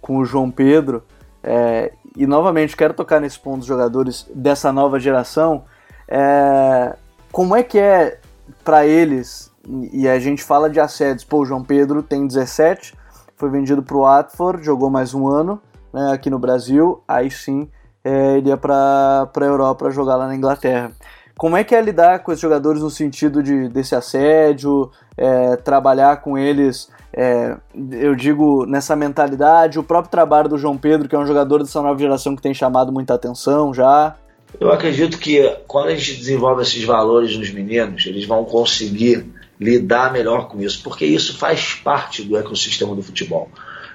[0.00, 1.02] com o João Pedro,
[1.42, 5.64] é, e novamente quero tocar nesse ponto dos jogadores dessa nova geração.
[6.06, 6.94] É,
[7.32, 8.18] como é que é
[8.62, 9.50] para eles,
[9.92, 12.94] e a gente fala de assédios, pô, o João Pedro tem 17,
[13.36, 15.60] foi vendido para o Watford, jogou mais um ano
[15.92, 17.68] né, aqui no Brasil, aí sim
[18.04, 20.92] é, ele ia para a Europa jogar lá na Inglaterra.
[21.36, 26.20] Como é que é lidar com esses jogadores no sentido de, desse assédio, é, trabalhar
[26.20, 27.56] com eles, é,
[27.90, 31.82] eu digo, nessa mentalidade, o próprio trabalho do João Pedro, que é um jogador dessa
[31.82, 34.14] nova geração que tem chamado muita atenção já?
[34.60, 39.26] Eu acredito que quando a gente desenvolve esses valores nos meninos, eles vão conseguir
[39.62, 43.50] lidar melhor com isso, porque isso faz parte do ecossistema do futebol.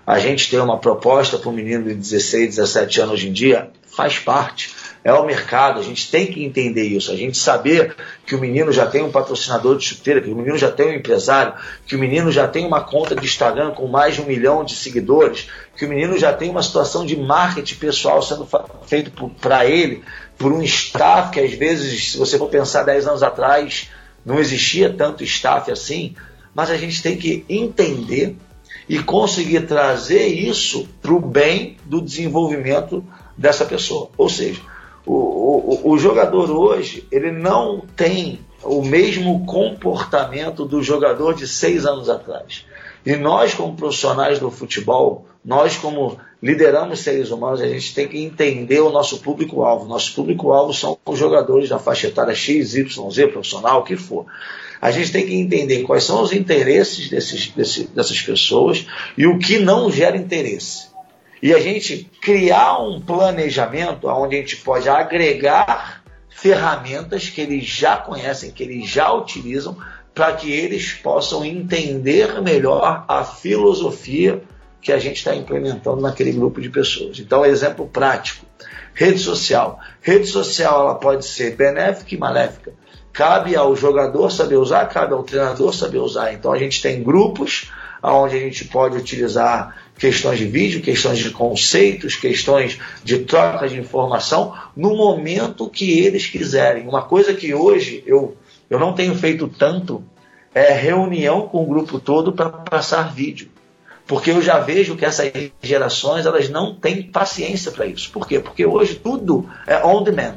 [0.06, 3.70] A gente tem uma proposta para um menino de 16, 17 anos hoje em dia,
[3.86, 4.74] faz parte.
[5.04, 7.12] É o mercado, a gente tem que entender isso.
[7.12, 10.58] A gente saber que o menino já tem um patrocinador de chuteira, que o menino
[10.58, 11.54] já tem um empresário,
[11.86, 14.76] que o menino já tem uma conta de Instagram com mais de um milhão de
[14.76, 18.48] seguidores, que o menino já tem uma situação de marketing pessoal sendo
[18.86, 20.04] feito para ele,
[20.38, 23.90] por um staff que às vezes, se você for pensar 10 anos atrás,
[24.28, 26.14] não existia tanto staff assim,
[26.54, 28.36] mas a gente tem que entender
[28.90, 33.02] e conseguir trazer isso para o bem do desenvolvimento
[33.38, 34.10] dessa pessoa.
[34.18, 34.60] Ou seja,
[35.06, 41.86] o, o, o jogador hoje ele não tem o mesmo comportamento do jogador de seis
[41.86, 42.66] anos atrás.
[43.06, 48.20] E nós, como profissionais do futebol, nós, como lideramos seres humanos, a gente tem que
[48.20, 49.86] entender o nosso público-alvo.
[49.86, 54.26] Nosso público-alvo são os jogadores da faixa etária X, Y, Z, profissional, o que for.
[54.80, 58.86] A gente tem que entender quais são os interesses desses, desse, dessas pessoas
[59.18, 60.88] e o que não gera interesse.
[61.42, 67.98] E a gente criar um planejamento onde a gente pode agregar ferramentas que eles já
[67.98, 69.76] conhecem, que eles já utilizam,
[70.14, 74.42] para que eles possam entender melhor a filosofia
[74.82, 77.20] que a gente está implementando naquele grupo de pessoas.
[77.20, 78.46] Então, exemplo prático:
[78.94, 79.80] rede social.
[80.02, 82.74] Rede social ela pode ser benéfica e maléfica.
[83.12, 86.34] Cabe ao jogador saber usar, cabe ao treinador saber usar.
[86.34, 91.32] Então, a gente tem grupos onde a gente pode utilizar questões de vídeo, questões de
[91.32, 96.88] conceitos, questões de troca de informação no momento que eles quiserem.
[96.88, 98.38] Uma coisa que hoje eu,
[98.70, 100.04] eu não tenho feito tanto
[100.54, 103.50] é reunião com o grupo todo para passar vídeo.
[104.08, 108.10] Porque eu já vejo que essas gerações elas não têm paciência para isso.
[108.10, 108.40] Por quê?
[108.40, 110.36] Porque hoje tudo é on demand.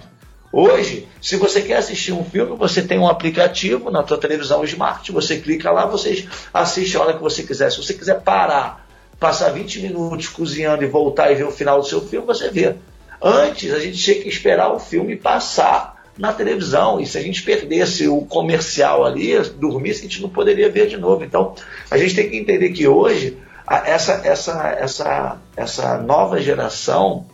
[0.52, 5.12] Hoje, se você quer assistir um filme, você tem um aplicativo na sua televisão smart,
[5.12, 7.70] você clica lá, você assiste a hora que você quiser.
[7.70, 8.85] Se você quiser parar,
[9.20, 12.74] passar 20 minutos cozinhando e voltar e ver o final do seu filme, você vê.
[13.22, 17.00] Antes, a gente tinha que esperar o filme passar na televisão.
[17.00, 20.96] E se a gente perdesse o comercial ali, dormisse, a gente não poderia ver de
[20.96, 21.22] novo.
[21.22, 21.54] Então,
[21.88, 23.38] a gente tem que entender que hoje
[23.70, 27.26] essa, essa, essa, essa nova geração,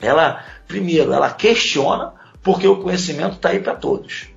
[0.00, 4.28] ela, primeiro, ela questiona, porque o conhecimento está aí para todos.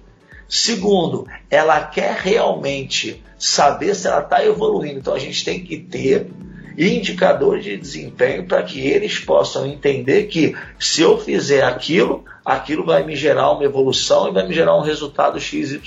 [0.47, 4.99] Segundo, ela quer realmente saber se ela está evoluindo.
[4.99, 6.27] Então a gente tem que ter
[6.77, 13.03] indicadores de desempenho para que eles possam entender que se eu fizer aquilo, aquilo vai
[13.03, 15.79] me gerar uma evolução e vai me gerar um resultado XYZ.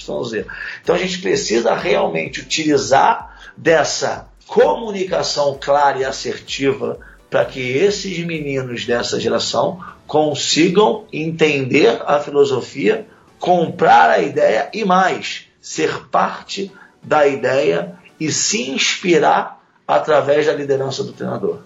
[0.83, 6.98] Então a gente precisa realmente utilizar dessa comunicação clara e assertiva
[7.30, 13.06] para que esses meninos dessa geração consigam entender a filosofia,
[13.38, 21.04] comprar a ideia e mais, ser parte da ideia e se inspirar através da liderança
[21.04, 21.58] do treinador.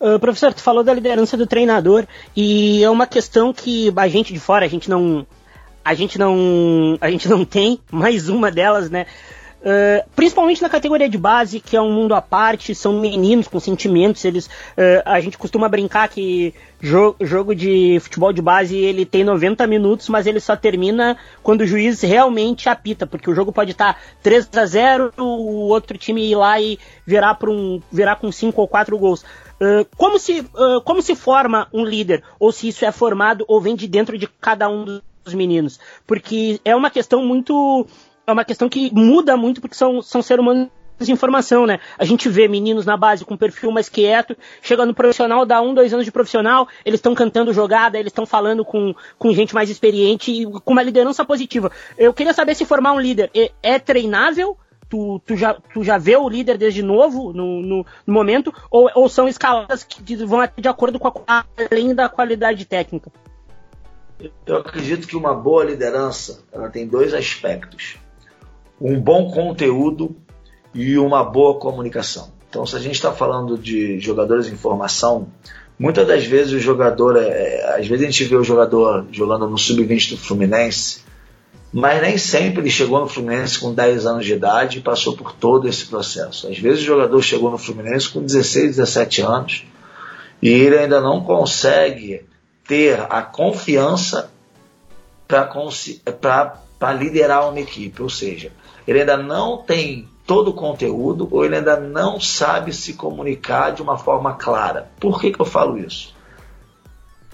[0.00, 4.32] Uh, professor, tu falou da liderança do treinador e é uma questão que a gente
[4.32, 5.26] de fora, a gente não
[5.84, 9.06] a gente não a gente não tem mais uma delas, né?
[9.62, 13.60] Uh, principalmente na categoria de base, que é um mundo à parte, são meninos com
[13.60, 19.06] sentimentos, eles, uh, a gente costuma brincar que jo jogo de futebol de base ele
[19.06, 23.52] tem 90 minutos, mas ele só termina quando o juiz realmente apita, porque o jogo
[23.52, 28.32] pode estar 3 a 0 o outro time ir lá e virar, um, virar com
[28.32, 29.22] 5 ou 4 gols.
[29.22, 30.44] Uh, como, se,
[30.84, 32.24] como se forma um líder?
[32.40, 34.84] Ou se isso é formado ou vem de dentro de cada um
[35.24, 35.78] dos meninos?
[36.04, 37.86] Porque é uma questão muito.
[38.26, 40.68] É uma questão que muda muito porque são, são seres humanos
[41.04, 41.80] de informação, né?
[41.98, 45.74] A gente vê meninos na base com perfil mais quieto, chega no profissional, dá um,
[45.74, 49.70] dois anos de profissional, eles estão cantando jogada, eles estão falando com, com gente mais
[49.70, 51.70] experiente e com uma liderança positiva.
[51.98, 54.56] Eu queria saber se formar um líder é, é treinável?
[54.88, 58.90] Tu, tu, já, tu já vê o líder desde novo no, no, no momento, ou,
[58.94, 63.10] ou são escaladas que vão de acordo com a, além da qualidade técnica?
[64.46, 67.96] Eu acredito que uma boa liderança ela tem dois aspectos.
[68.80, 70.16] Um bom conteúdo
[70.74, 72.32] e uma boa comunicação.
[72.48, 75.28] Então, se a gente está falando de jogadores em formação,
[75.78, 79.56] muitas das vezes o jogador, é, às vezes a gente vê o jogador jogando no
[79.56, 81.00] sub-20 do Fluminense,
[81.72, 85.32] mas nem sempre ele chegou no Fluminense com 10 anos de idade e passou por
[85.32, 86.46] todo esse processo.
[86.46, 89.64] Às vezes o jogador chegou no Fluminense com 16, 17 anos
[90.42, 92.26] e ele ainda não consegue
[92.66, 94.30] ter a confiança
[95.26, 98.52] para liderar uma equipe, ou seja,
[98.86, 103.82] ele ainda não tem todo o conteúdo ou ele ainda não sabe se comunicar de
[103.82, 104.90] uma forma clara.
[105.00, 106.14] Por que, que eu falo isso?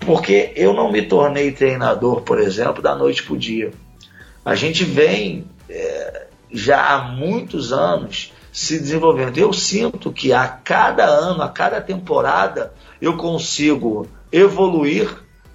[0.01, 3.73] Porque eu não me tornei treinador, por exemplo, da noite para o dia.
[4.45, 9.37] A gente vem é, já há muitos anos se desenvolvendo.
[9.39, 15.09] Eu sinto que a cada ano, a cada temporada, eu consigo evoluir,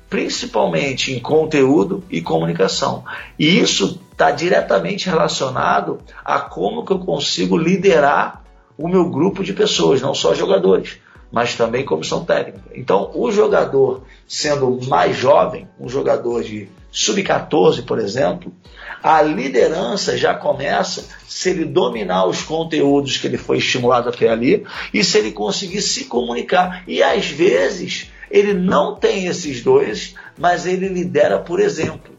[0.10, 3.04] principalmente em conteúdo e comunicação.
[3.38, 8.44] E isso está diretamente relacionado a como que eu consigo liderar
[8.78, 11.00] o meu grupo de pessoas, não só jogadores,
[11.32, 12.72] mas também comissão técnica.
[12.74, 18.54] Então, o jogador sendo mais jovem, um jogador de sub-14, por exemplo,
[19.02, 24.30] a liderança já começa se ele dominar os conteúdos que ele foi estimulado a ter
[24.30, 26.84] ali e se ele conseguir se comunicar.
[26.88, 32.13] E às vezes ele não tem esses dois, mas ele lidera por exemplo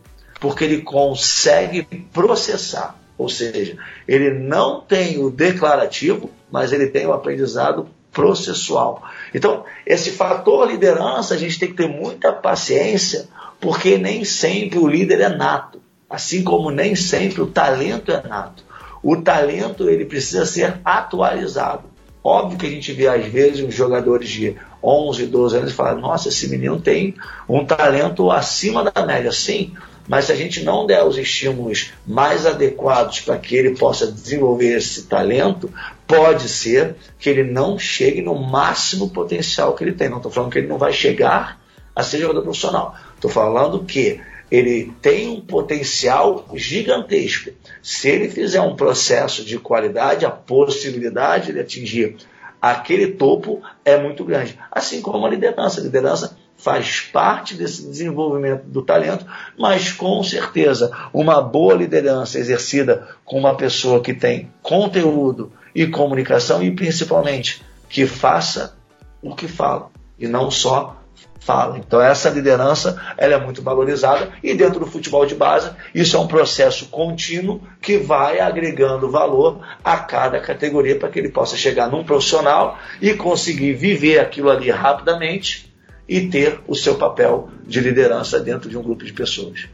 [0.44, 2.98] porque ele consegue processar.
[3.16, 9.02] Ou seja, ele não tem o declarativo, mas ele tem o aprendizado processual.
[9.34, 13.26] Então, esse fator liderança, a gente tem que ter muita paciência,
[13.58, 15.80] porque nem sempre o líder é nato,
[16.10, 18.62] assim como nem sempre o talento é nato.
[19.02, 21.84] O talento ele precisa ser atualizado.
[22.22, 25.94] Óbvio que a gente vê às vezes os jogadores de 11, 12 anos e fala:
[25.98, 27.14] "Nossa, esse menino tem
[27.48, 29.32] um talento acima da média".
[29.32, 29.74] Sim,
[30.06, 34.76] mas se a gente não der os estímulos mais adequados para que ele possa desenvolver
[34.76, 35.72] esse talento,
[36.06, 40.08] pode ser que ele não chegue no máximo potencial que ele tem.
[40.08, 41.58] Não estou falando que ele não vai chegar
[41.96, 42.94] a ser jogador profissional.
[43.14, 47.50] Estou falando que ele tem um potencial gigantesco.
[47.82, 52.16] Se ele fizer um processo de qualidade, a possibilidade de atingir
[52.60, 54.58] aquele topo é muito grande.
[54.70, 55.80] Assim como a liderança.
[55.80, 59.26] A liderança faz parte desse desenvolvimento do talento,
[59.58, 66.62] mas com certeza uma boa liderança exercida com uma pessoa que tem conteúdo e comunicação
[66.62, 68.76] e principalmente que faça
[69.20, 70.96] o que fala e não só
[71.44, 71.78] fala.
[71.78, 76.20] Então essa liderança ela é muito valorizada e dentro do futebol de base isso é
[76.20, 81.90] um processo contínuo que vai agregando valor a cada categoria para que ele possa chegar
[81.90, 85.63] num profissional e conseguir viver aquilo ali rapidamente
[86.08, 89.68] e ter o seu papel de liderança dentro de um grupo de pessoas.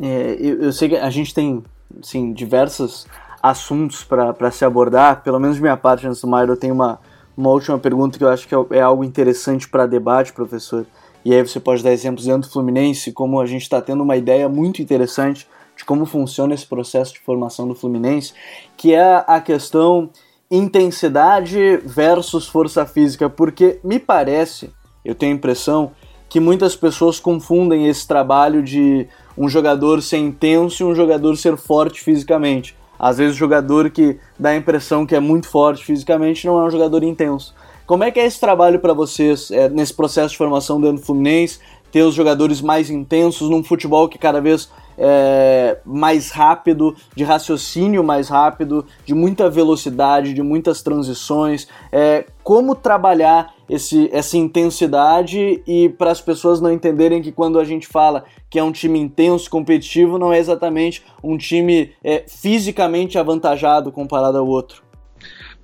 [0.00, 1.62] É, eu, eu, sei que a gente tem
[2.02, 3.06] assim, diversos
[3.42, 6.98] assuntos para se abordar, pelo menos de minha parte, antes do Maio, eu tenho uma,
[7.36, 10.86] uma última pergunta que eu acho que é, é algo interessante para debate, professor.
[11.24, 14.16] E aí você pode dar exemplos dentro do Fluminense, como a gente está tendo uma
[14.16, 15.46] ideia muito interessante
[15.76, 18.32] de como funciona esse processo de formação do Fluminense,
[18.76, 20.10] que é a questão
[20.50, 24.70] intensidade versus força física, porque me parece
[25.04, 25.92] eu tenho a impressão
[26.28, 31.56] que muitas pessoas confundem esse trabalho de um jogador ser intenso e um jogador ser
[31.56, 32.76] forte fisicamente.
[32.98, 36.64] Às vezes o jogador que dá a impressão que é muito forte fisicamente não é
[36.64, 37.54] um jogador intenso.
[37.86, 41.06] Como é que é esse trabalho para vocês é, nesse processo de formação dentro do
[41.06, 41.58] Fluminense?
[41.92, 48.02] Ter os jogadores mais intensos num futebol que cada vez é, mais rápido, de raciocínio
[48.02, 51.68] mais rápido, de muita velocidade, de muitas transições.
[51.92, 57.64] É, como trabalhar esse, essa intensidade e para as pessoas não entenderem que quando a
[57.64, 63.18] gente fala que é um time intenso, competitivo, não é exatamente um time é, fisicamente
[63.18, 64.82] avantajado comparado ao outro.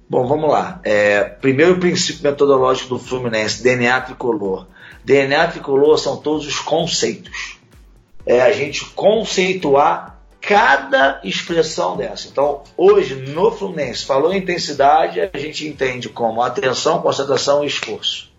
[0.09, 0.81] Bom, vamos lá.
[0.83, 4.67] É, primeiro princípio metodológico do Fluminense, DNA tricolor.
[5.05, 7.61] DNA tricolor são todos os conceitos
[8.27, 12.29] é a gente conceituar cada expressão dessa.
[12.29, 18.31] Então, hoje no Fluminense, falou intensidade, a gente entende como atenção, concentração e esforço.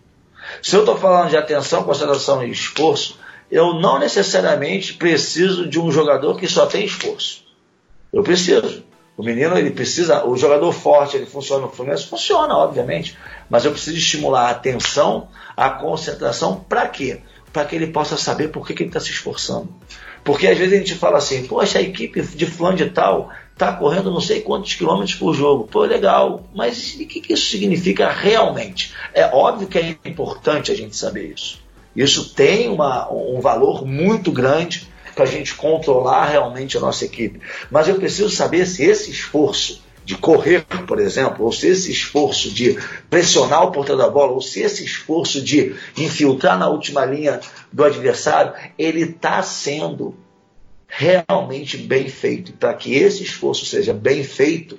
[0.60, 3.18] Se eu estou falando de atenção, concentração e esforço,
[3.50, 7.44] eu não necessariamente preciso de um jogador que só tem esforço.
[8.12, 8.82] Eu preciso.
[9.16, 12.06] O menino, ele precisa, o jogador forte, ele funciona no Fluminense?
[12.06, 13.16] Funciona, obviamente.
[13.48, 17.20] Mas eu preciso estimular a atenção, a concentração, para quê?
[17.52, 19.68] Para que ele possa saber por que, que ele está se esforçando.
[20.24, 23.72] Porque às vezes a gente fala assim, poxa, a equipe de fulano de tal está
[23.72, 25.68] correndo não sei quantos quilômetros por jogo.
[25.70, 28.92] Pô, legal, mas o que, que isso significa realmente?
[29.12, 31.60] É óbvio que é importante a gente saber isso.
[31.94, 37.40] Isso tem uma, um valor muito grande para a gente controlar realmente a nossa equipe.
[37.70, 42.50] Mas eu preciso saber se esse esforço de correr, por exemplo, ou se esse esforço
[42.50, 42.76] de
[43.08, 47.40] pressionar o portador da bola, ou se esse esforço de infiltrar na última linha
[47.72, 50.14] do adversário, ele está sendo
[50.86, 52.52] realmente bem feito.
[52.52, 54.78] Para que esse esforço seja bem feito,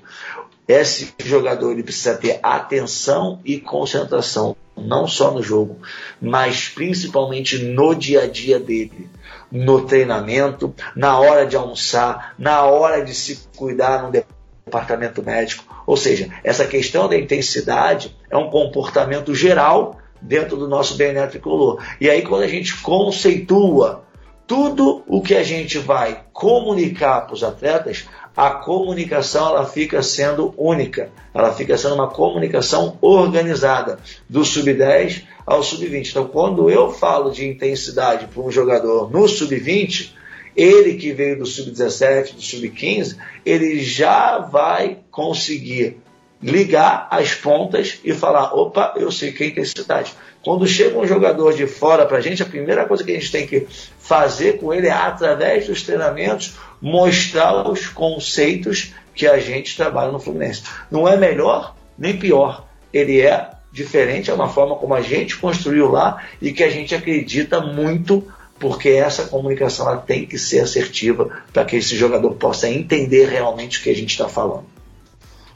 [0.68, 5.80] esse jogador ele precisa ter atenção e concentração, não só no jogo,
[6.22, 9.10] mas principalmente no dia a dia dele,
[9.52, 15.66] no treinamento, na hora de almoçar, na hora de se cuidar no departamento médico.
[15.86, 21.84] Ou seja, essa questão da intensidade é um comportamento geral dentro do nosso DNA tricolor.
[22.00, 24.04] E aí, quando a gente conceitua
[24.48, 30.54] tudo o que a gente vai comunicar para os atletas, a comunicação ela fica sendo
[30.58, 36.10] única, ela fica sendo uma comunicação organizada, do sub-10 ao sub-20.
[36.10, 40.14] Então, quando eu falo de intensidade para um jogador no sub-20,
[40.56, 45.98] ele que veio do sub-17, do sub-15, ele já vai conseguir
[46.44, 50.14] ligar as pontas e falar: opa, eu sei que é intensidade.
[50.44, 53.32] Quando chega um jogador de fora para a gente, a primeira coisa que a gente
[53.32, 53.66] tem que
[53.98, 60.20] fazer com ele é, através dos treinamentos, mostrar os conceitos que a gente trabalha no
[60.20, 60.64] Fluminense.
[60.92, 62.68] Não é melhor nem pior.
[62.92, 66.94] Ele é diferente, é uma forma como a gente construiu lá e que a gente
[66.94, 68.28] acredita muito
[68.60, 73.80] porque essa comunicação ela tem que ser assertiva para que esse jogador possa entender realmente
[73.80, 74.66] o que a gente está falando.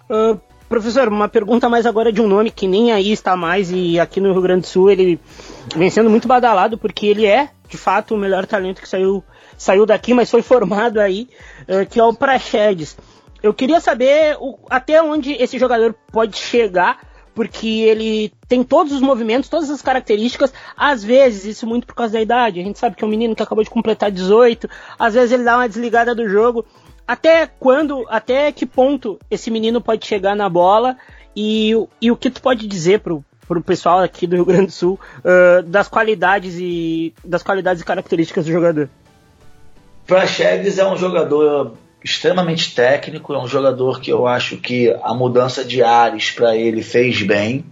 [0.09, 3.99] Uh, professor, uma pergunta mais agora de um nome que nem aí está mais e
[3.99, 5.19] aqui no Rio Grande do Sul ele
[5.75, 9.23] vem sendo muito badalado porque ele é de fato o melhor talento que saiu,
[9.57, 11.29] saiu daqui, mas foi formado aí,
[11.63, 12.97] uh, que é o Praxedes.
[13.41, 16.99] Eu queria saber o, até onde esse jogador pode chegar
[17.37, 22.13] porque ele tem todos os movimentos, todas as características, às vezes, isso muito por causa
[22.13, 25.13] da idade, a gente sabe que é um menino que acabou de completar 18, às
[25.13, 26.65] vezes ele dá uma desligada do jogo,
[27.07, 30.97] até quando, até que ponto esse menino pode chegar na bola
[31.35, 34.71] e, e o que tu pode dizer pro, pro pessoal aqui do Rio Grande do
[34.71, 38.89] Sul uh, das qualidades e das qualidades e características do jogador?
[40.05, 45.63] Praxedes é um jogador extremamente técnico, é um jogador que eu acho que a mudança
[45.63, 47.65] de ares para ele fez bem,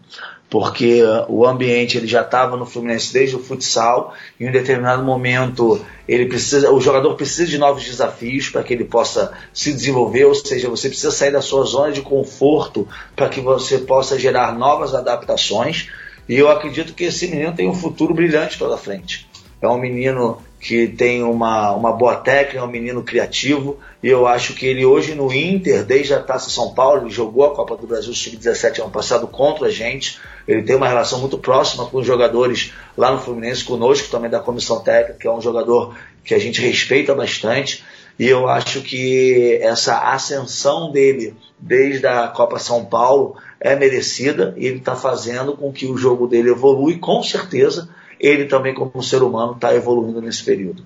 [0.56, 5.86] porque o ambiente ele já estava no Fluminense desde o futsal, em um determinado momento
[6.08, 10.34] ele precisa, o jogador precisa de novos desafios para que ele possa se desenvolver, ou
[10.34, 12.88] seja, você precisa sair da sua zona de conforto
[13.18, 15.90] para que você possa gerar novas adaptações.
[16.30, 19.28] E eu acredito que esse menino tem um futuro brilhante pela frente.
[19.62, 24.26] É um menino que tem uma, uma boa técnica, é um menino criativo, e eu
[24.26, 27.78] acho que ele hoje no Inter, desde a Taça São Paulo, ele jogou a Copa
[27.78, 32.00] do Brasil Sub-17 ano passado contra a gente, ele tem uma relação muito próxima com
[32.00, 36.34] os jogadores lá no Fluminense, conosco também da comissão técnica, que é um jogador que
[36.34, 37.84] a gente respeita bastante,
[38.18, 44.66] e eu acho que essa ascensão dele desde a Copa São Paulo é merecida, e
[44.66, 47.88] ele está fazendo com que o jogo dele evolui com certeza,
[48.20, 50.84] ele também, como ser humano, está evoluindo nesse período.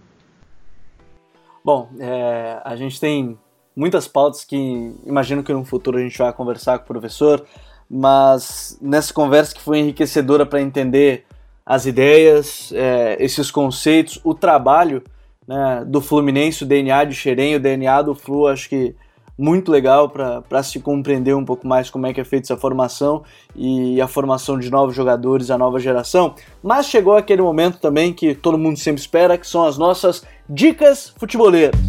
[1.63, 3.38] Bom, é, a gente tem
[3.75, 4.57] muitas pautas que
[5.05, 7.45] imagino que no futuro a gente vai conversar com o professor,
[7.89, 11.25] mas nessa conversa que foi enriquecedora para entender
[11.65, 15.03] as ideias, é, esses conceitos, o trabalho
[15.47, 18.95] né, do Fluminense, o DNA de Xerém, o DNA do Flu, acho que
[19.40, 23.24] muito legal para se compreender um pouco mais como é que é feita essa formação
[23.56, 26.36] e a formação de novos jogadores, a nova geração.
[26.62, 31.14] Mas chegou aquele momento também que todo mundo sempre espera, que são as nossas dicas
[31.18, 31.80] futeboleiras.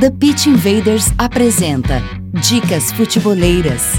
[0.00, 2.02] The Pitch Invaders apresenta
[2.32, 3.92] Dicas Futeboleiras.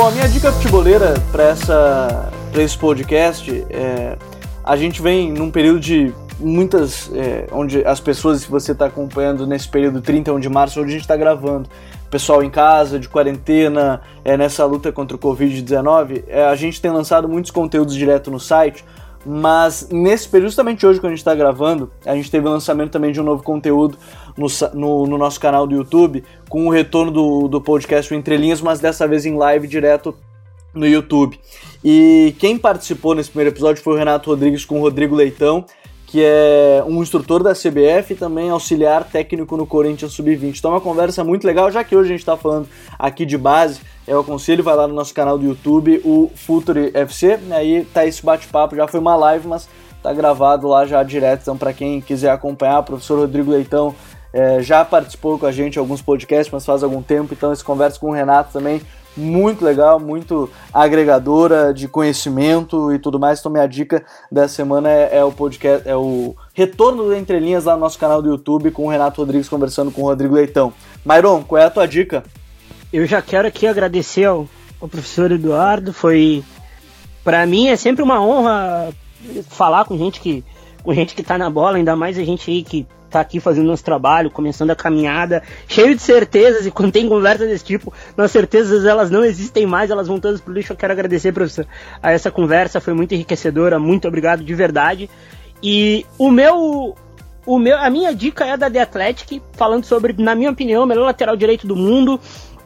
[0.00, 4.16] Bom, a minha dica futeboleira para esse podcast é.
[4.64, 9.46] A gente vem num período de muitas, é, onde as pessoas que você está acompanhando
[9.46, 11.68] nesse período 31 de março, onde a gente está gravando,
[12.10, 16.90] pessoal em casa, de quarentena, é, nessa luta contra o Covid-19, é, a gente tem
[16.90, 18.82] lançado muitos conteúdos direto no site,
[19.26, 22.90] mas nesse período, justamente hoje que a gente está gravando, a gente teve o lançamento
[22.90, 23.98] também de um novo conteúdo
[24.40, 28.60] no, no, no, nosso canal do YouTube, com o retorno do, do podcast Entre Linhas,
[28.60, 30.14] mas dessa vez em live direto
[30.74, 31.38] no YouTube.
[31.84, 35.64] E quem participou nesse primeiro episódio foi o Renato Rodrigues com o Rodrigo Leitão,
[36.06, 40.58] que é um instrutor da CBF e também auxiliar técnico no Corinthians Sub-20.
[40.58, 42.68] Então é uma conversa muito legal, já que hoje a gente está falando
[42.98, 47.38] aqui de base, eu aconselho, vai lá no nosso canal do YouTube, o Futuri FC,
[47.50, 49.68] aí tá esse bate-papo, já foi uma live, mas
[50.02, 53.94] tá gravado lá já direto, então para quem quiser acompanhar, o professor Rodrigo Leitão
[54.32, 57.64] é, já participou com a gente em alguns podcasts, mas faz algum tempo, então esse
[57.64, 58.80] conversa com o Renato também,
[59.16, 63.40] muito legal, muito agregadora de conhecimento e tudo mais.
[63.40, 67.64] Então minha dica dessa semana é, é o podcast, é o retorno do Entre Linhas
[67.64, 70.72] lá no nosso canal do YouTube com o Renato Rodrigues conversando com o Rodrigo Leitão.
[71.04, 72.22] Mairon, qual é a tua dica?
[72.92, 74.48] Eu já quero aqui agradecer ao,
[74.80, 76.44] ao professor Eduardo, foi
[77.24, 78.90] para mim é sempre uma honra
[79.48, 80.44] falar com gente que
[80.82, 83.66] com gente que tá na bola, ainda mais a gente aí que tá aqui fazendo
[83.66, 88.30] nosso trabalho, começando a caminhada, cheio de certezas, e quando tem conversa desse tipo, nas
[88.30, 90.72] certezas elas não existem mais, elas vão todas pro lixo.
[90.72, 91.66] Eu quero agradecer, professor,
[92.02, 95.10] a essa conversa, foi muito enriquecedora, muito obrigado de verdade.
[95.62, 96.96] E o meu.
[97.46, 100.86] O meu, a minha dica é da The Athletic, falando sobre, na minha opinião, o
[100.86, 102.20] melhor lateral direito do mundo,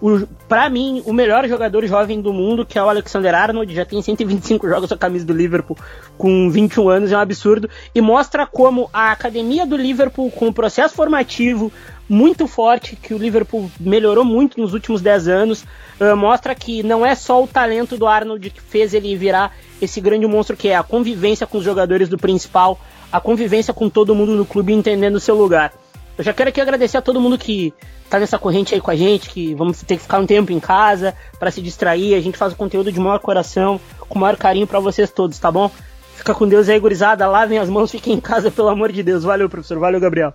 [0.04, 3.86] o, pra mim, o melhor jogador jovem do mundo, que é o Alexander Arnold, já
[3.86, 5.78] tem 125 jogos a camisa do Liverpool
[6.18, 10.52] com 21 anos, é um absurdo, e mostra como a academia do Liverpool, com o
[10.52, 11.72] processo formativo
[12.06, 15.64] muito forte, que o Liverpool melhorou muito nos últimos 10 anos,
[15.98, 20.02] uh, mostra que não é só o talento do Arnold que fez ele virar esse
[20.02, 22.78] grande monstro que é a convivência com os jogadores do principal,
[23.10, 25.72] a convivência com todo mundo no clube entendendo o seu lugar.
[26.16, 27.74] Eu já quero aqui agradecer a todo mundo que
[28.08, 30.60] tá nessa corrente aí com a gente, que vamos ter que ficar um tempo em
[30.60, 32.14] casa para se distrair.
[32.14, 35.50] A gente faz o conteúdo de maior coração, com maior carinho para vocês todos, tá
[35.50, 35.70] bom?
[36.14, 37.26] Fica com Deus aí, gurizada.
[37.26, 39.24] Lavem as mãos, fiquem em casa, pelo amor de Deus.
[39.24, 39.78] Valeu, professor.
[39.78, 40.32] Valeu, Gabriel.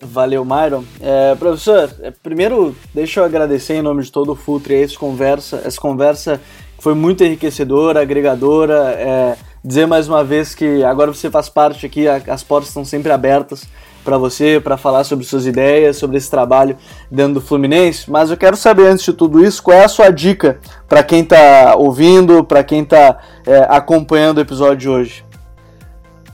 [0.00, 0.84] Valeu, Myron.
[1.00, 5.62] É, professor, é, primeiro deixa eu agradecer em nome de todo o Futre essa conversa,
[5.64, 6.40] essa conversa
[6.78, 8.96] foi muito enriquecedora, agregadora.
[8.98, 13.12] É, dizer mais uma vez que agora você faz parte aqui, as portas estão sempre
[13.12, 13.64] abertas
[14.04, 16.76] para você, para falar sobre suas ideias, sobre esse trabalho
[17.10, 18.10] dentro do Fluminense.
[18.10, 20.58] Mas eu quero saber, antes de tudo isso, qual é a sua dica
[20.88, 25.24] para quem está ouvindo, para quem está é, acompanhando o episódio de hoje?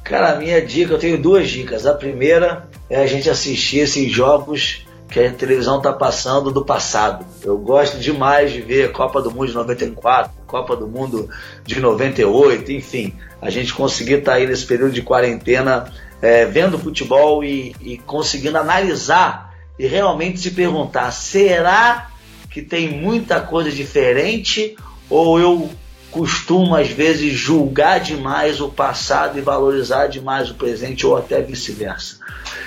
[0.03, 1.85] Cara, a minha dica, eu tenho duas dicas.
[1.85, 7.24] A primeira é a gente assistir esses jogos que a televisão está passando do passado.
[7.42, 11.28] Eu gosto demais de ver Copa do Mundo de 94, Copa do Mundo
[11.64, 13.14] de 98, enfim.
[13.40, 15.90] A gente conseguir estar tá aí nesse período de quarentena
[16.20, 22.11] é, vendo futebol e, e conseguindo analisar e realmente se perguntar: será
[22.50, 24.76] que tem muita coisa diferente
[25.09, 25.70] ou eu
[26.11, 32.18] costumo às vezes julgar demais o passado e valorizar demais o presente ou até vice-versa.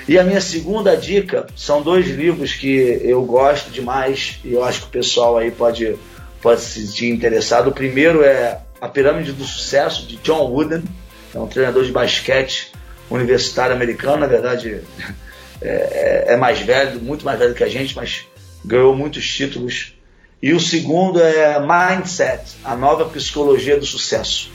[0.08, 4.82] E a minha segunda dica são dois livros que eu gosto demais e eu acho
[4.82, 5.96] que o pessoal aí pode,
[6.42, 7.70] pode se sentir interessado.
[7.70, 10.84] O primeiro é A Pirâmide do Sucesso, de John Wooden,
[11.34, 12.72] é um treinador de basquete
[13.10, 14.82] universitário americano, na verdade
[15.62, 18.26] é, é, é, mais velho, muito mais velho que a gente, mas
[18.64, 19.94] ganhou muitos títulos.
[20.42, 24.52] E o segundo é Mindset, a nova psicologia do sucesso.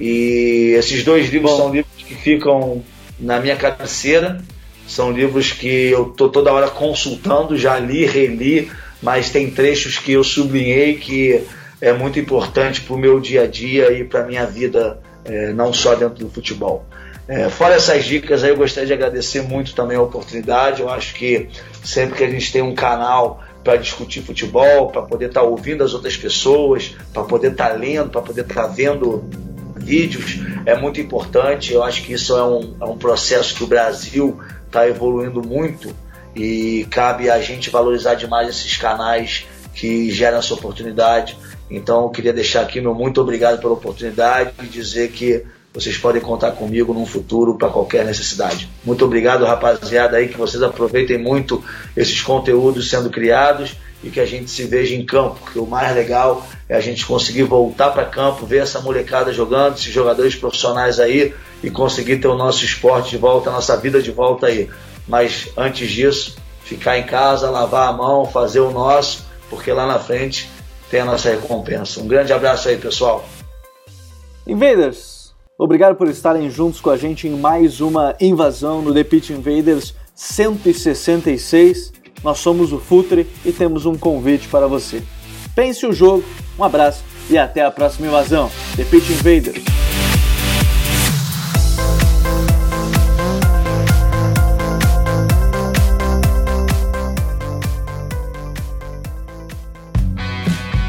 [0.00, 1.56] E esses dois livros Bom.
[1.56, 2.82] são livros que ficam
[3.18, 4.42] na minha cabeceira,
[4.88, 10.12] são livros que eu tô toda hora consultando, já li, reli, mas tem trechos que
[10.12, 11.42] eu sublinhei que
[11.80, 15.52] é muito importante para o meu dia a dia e para a minha vida, é,
[15.52, 16.84] não só dentro do futebol.
[17.26, 20.82] É, fora essas dicas aí, eu gostaria de agradecer muito também a oportunidade.
[20.82, 21.48] Eu acho que
[21.82, 25.82] sempre que a gente tem um canal para discutir futebol, para poder estar tá ouvindo
[25.82, 29.24] as outras pessoas, para poder estar tá lendo, para poder estar tá vendo
[29.76, 31.72] vídeos, é muito importante.
[31.72, 35.94] Eu acho que isso é um, é um processo que o Brasil está evoluindo muito
[36.36, 41.36] e cabe a gente valorizar demais esses canais que geram essa oportunidade.
[41.70, 45.44] Então, eu queria deixar aqui meu muito obrigado pela oportunidade e dizer que
[45.74, 48.70] vocês podem contar comigo no futuro para qualquer necessidade.
[48.84, 51.62] Muito obrigado, rapaziada, aí que vocês aproveitem muito
[51.96, 55.92] esses conteúdos sendo criados e que a gente se veja em campo, porque o mais
[55.92, 61.00] legal é a gente conseguir voltar para campo, ver essa molecada jogando, esses jogadores profissionais
[61.00, 64.70] aí e conseguir ter o nosso esporte de volta, a nossa vida de volta aí.
[65.08, 69.98] Mas antes disso, ficar em casa, lavar a mão, fazer o nosso, porque lá na
[69.98, 70.48] frente
[70.88, 72.00] tem a nossa recompensa.
[72.00, 73.24] Um grande abraço aí, pessoal.
[74.46, 75.13] Invaders,
[75.64, 79.94] Obrigado por estarem juntos com a gente em mais uma invasão no The Pitch Invaders
[80.14, 81.90] 166.
[82.22, 85.02] Nós somos o Futre e temos um convite para você.
[85.56, 86.22] Pense o jogo,
[86.58, 88.50] um abraço e até a próxima invasão.
[88.76, 89.64] The Pitch Invaders.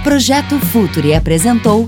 [0.03, 1.87] Projeto Futuri apresentou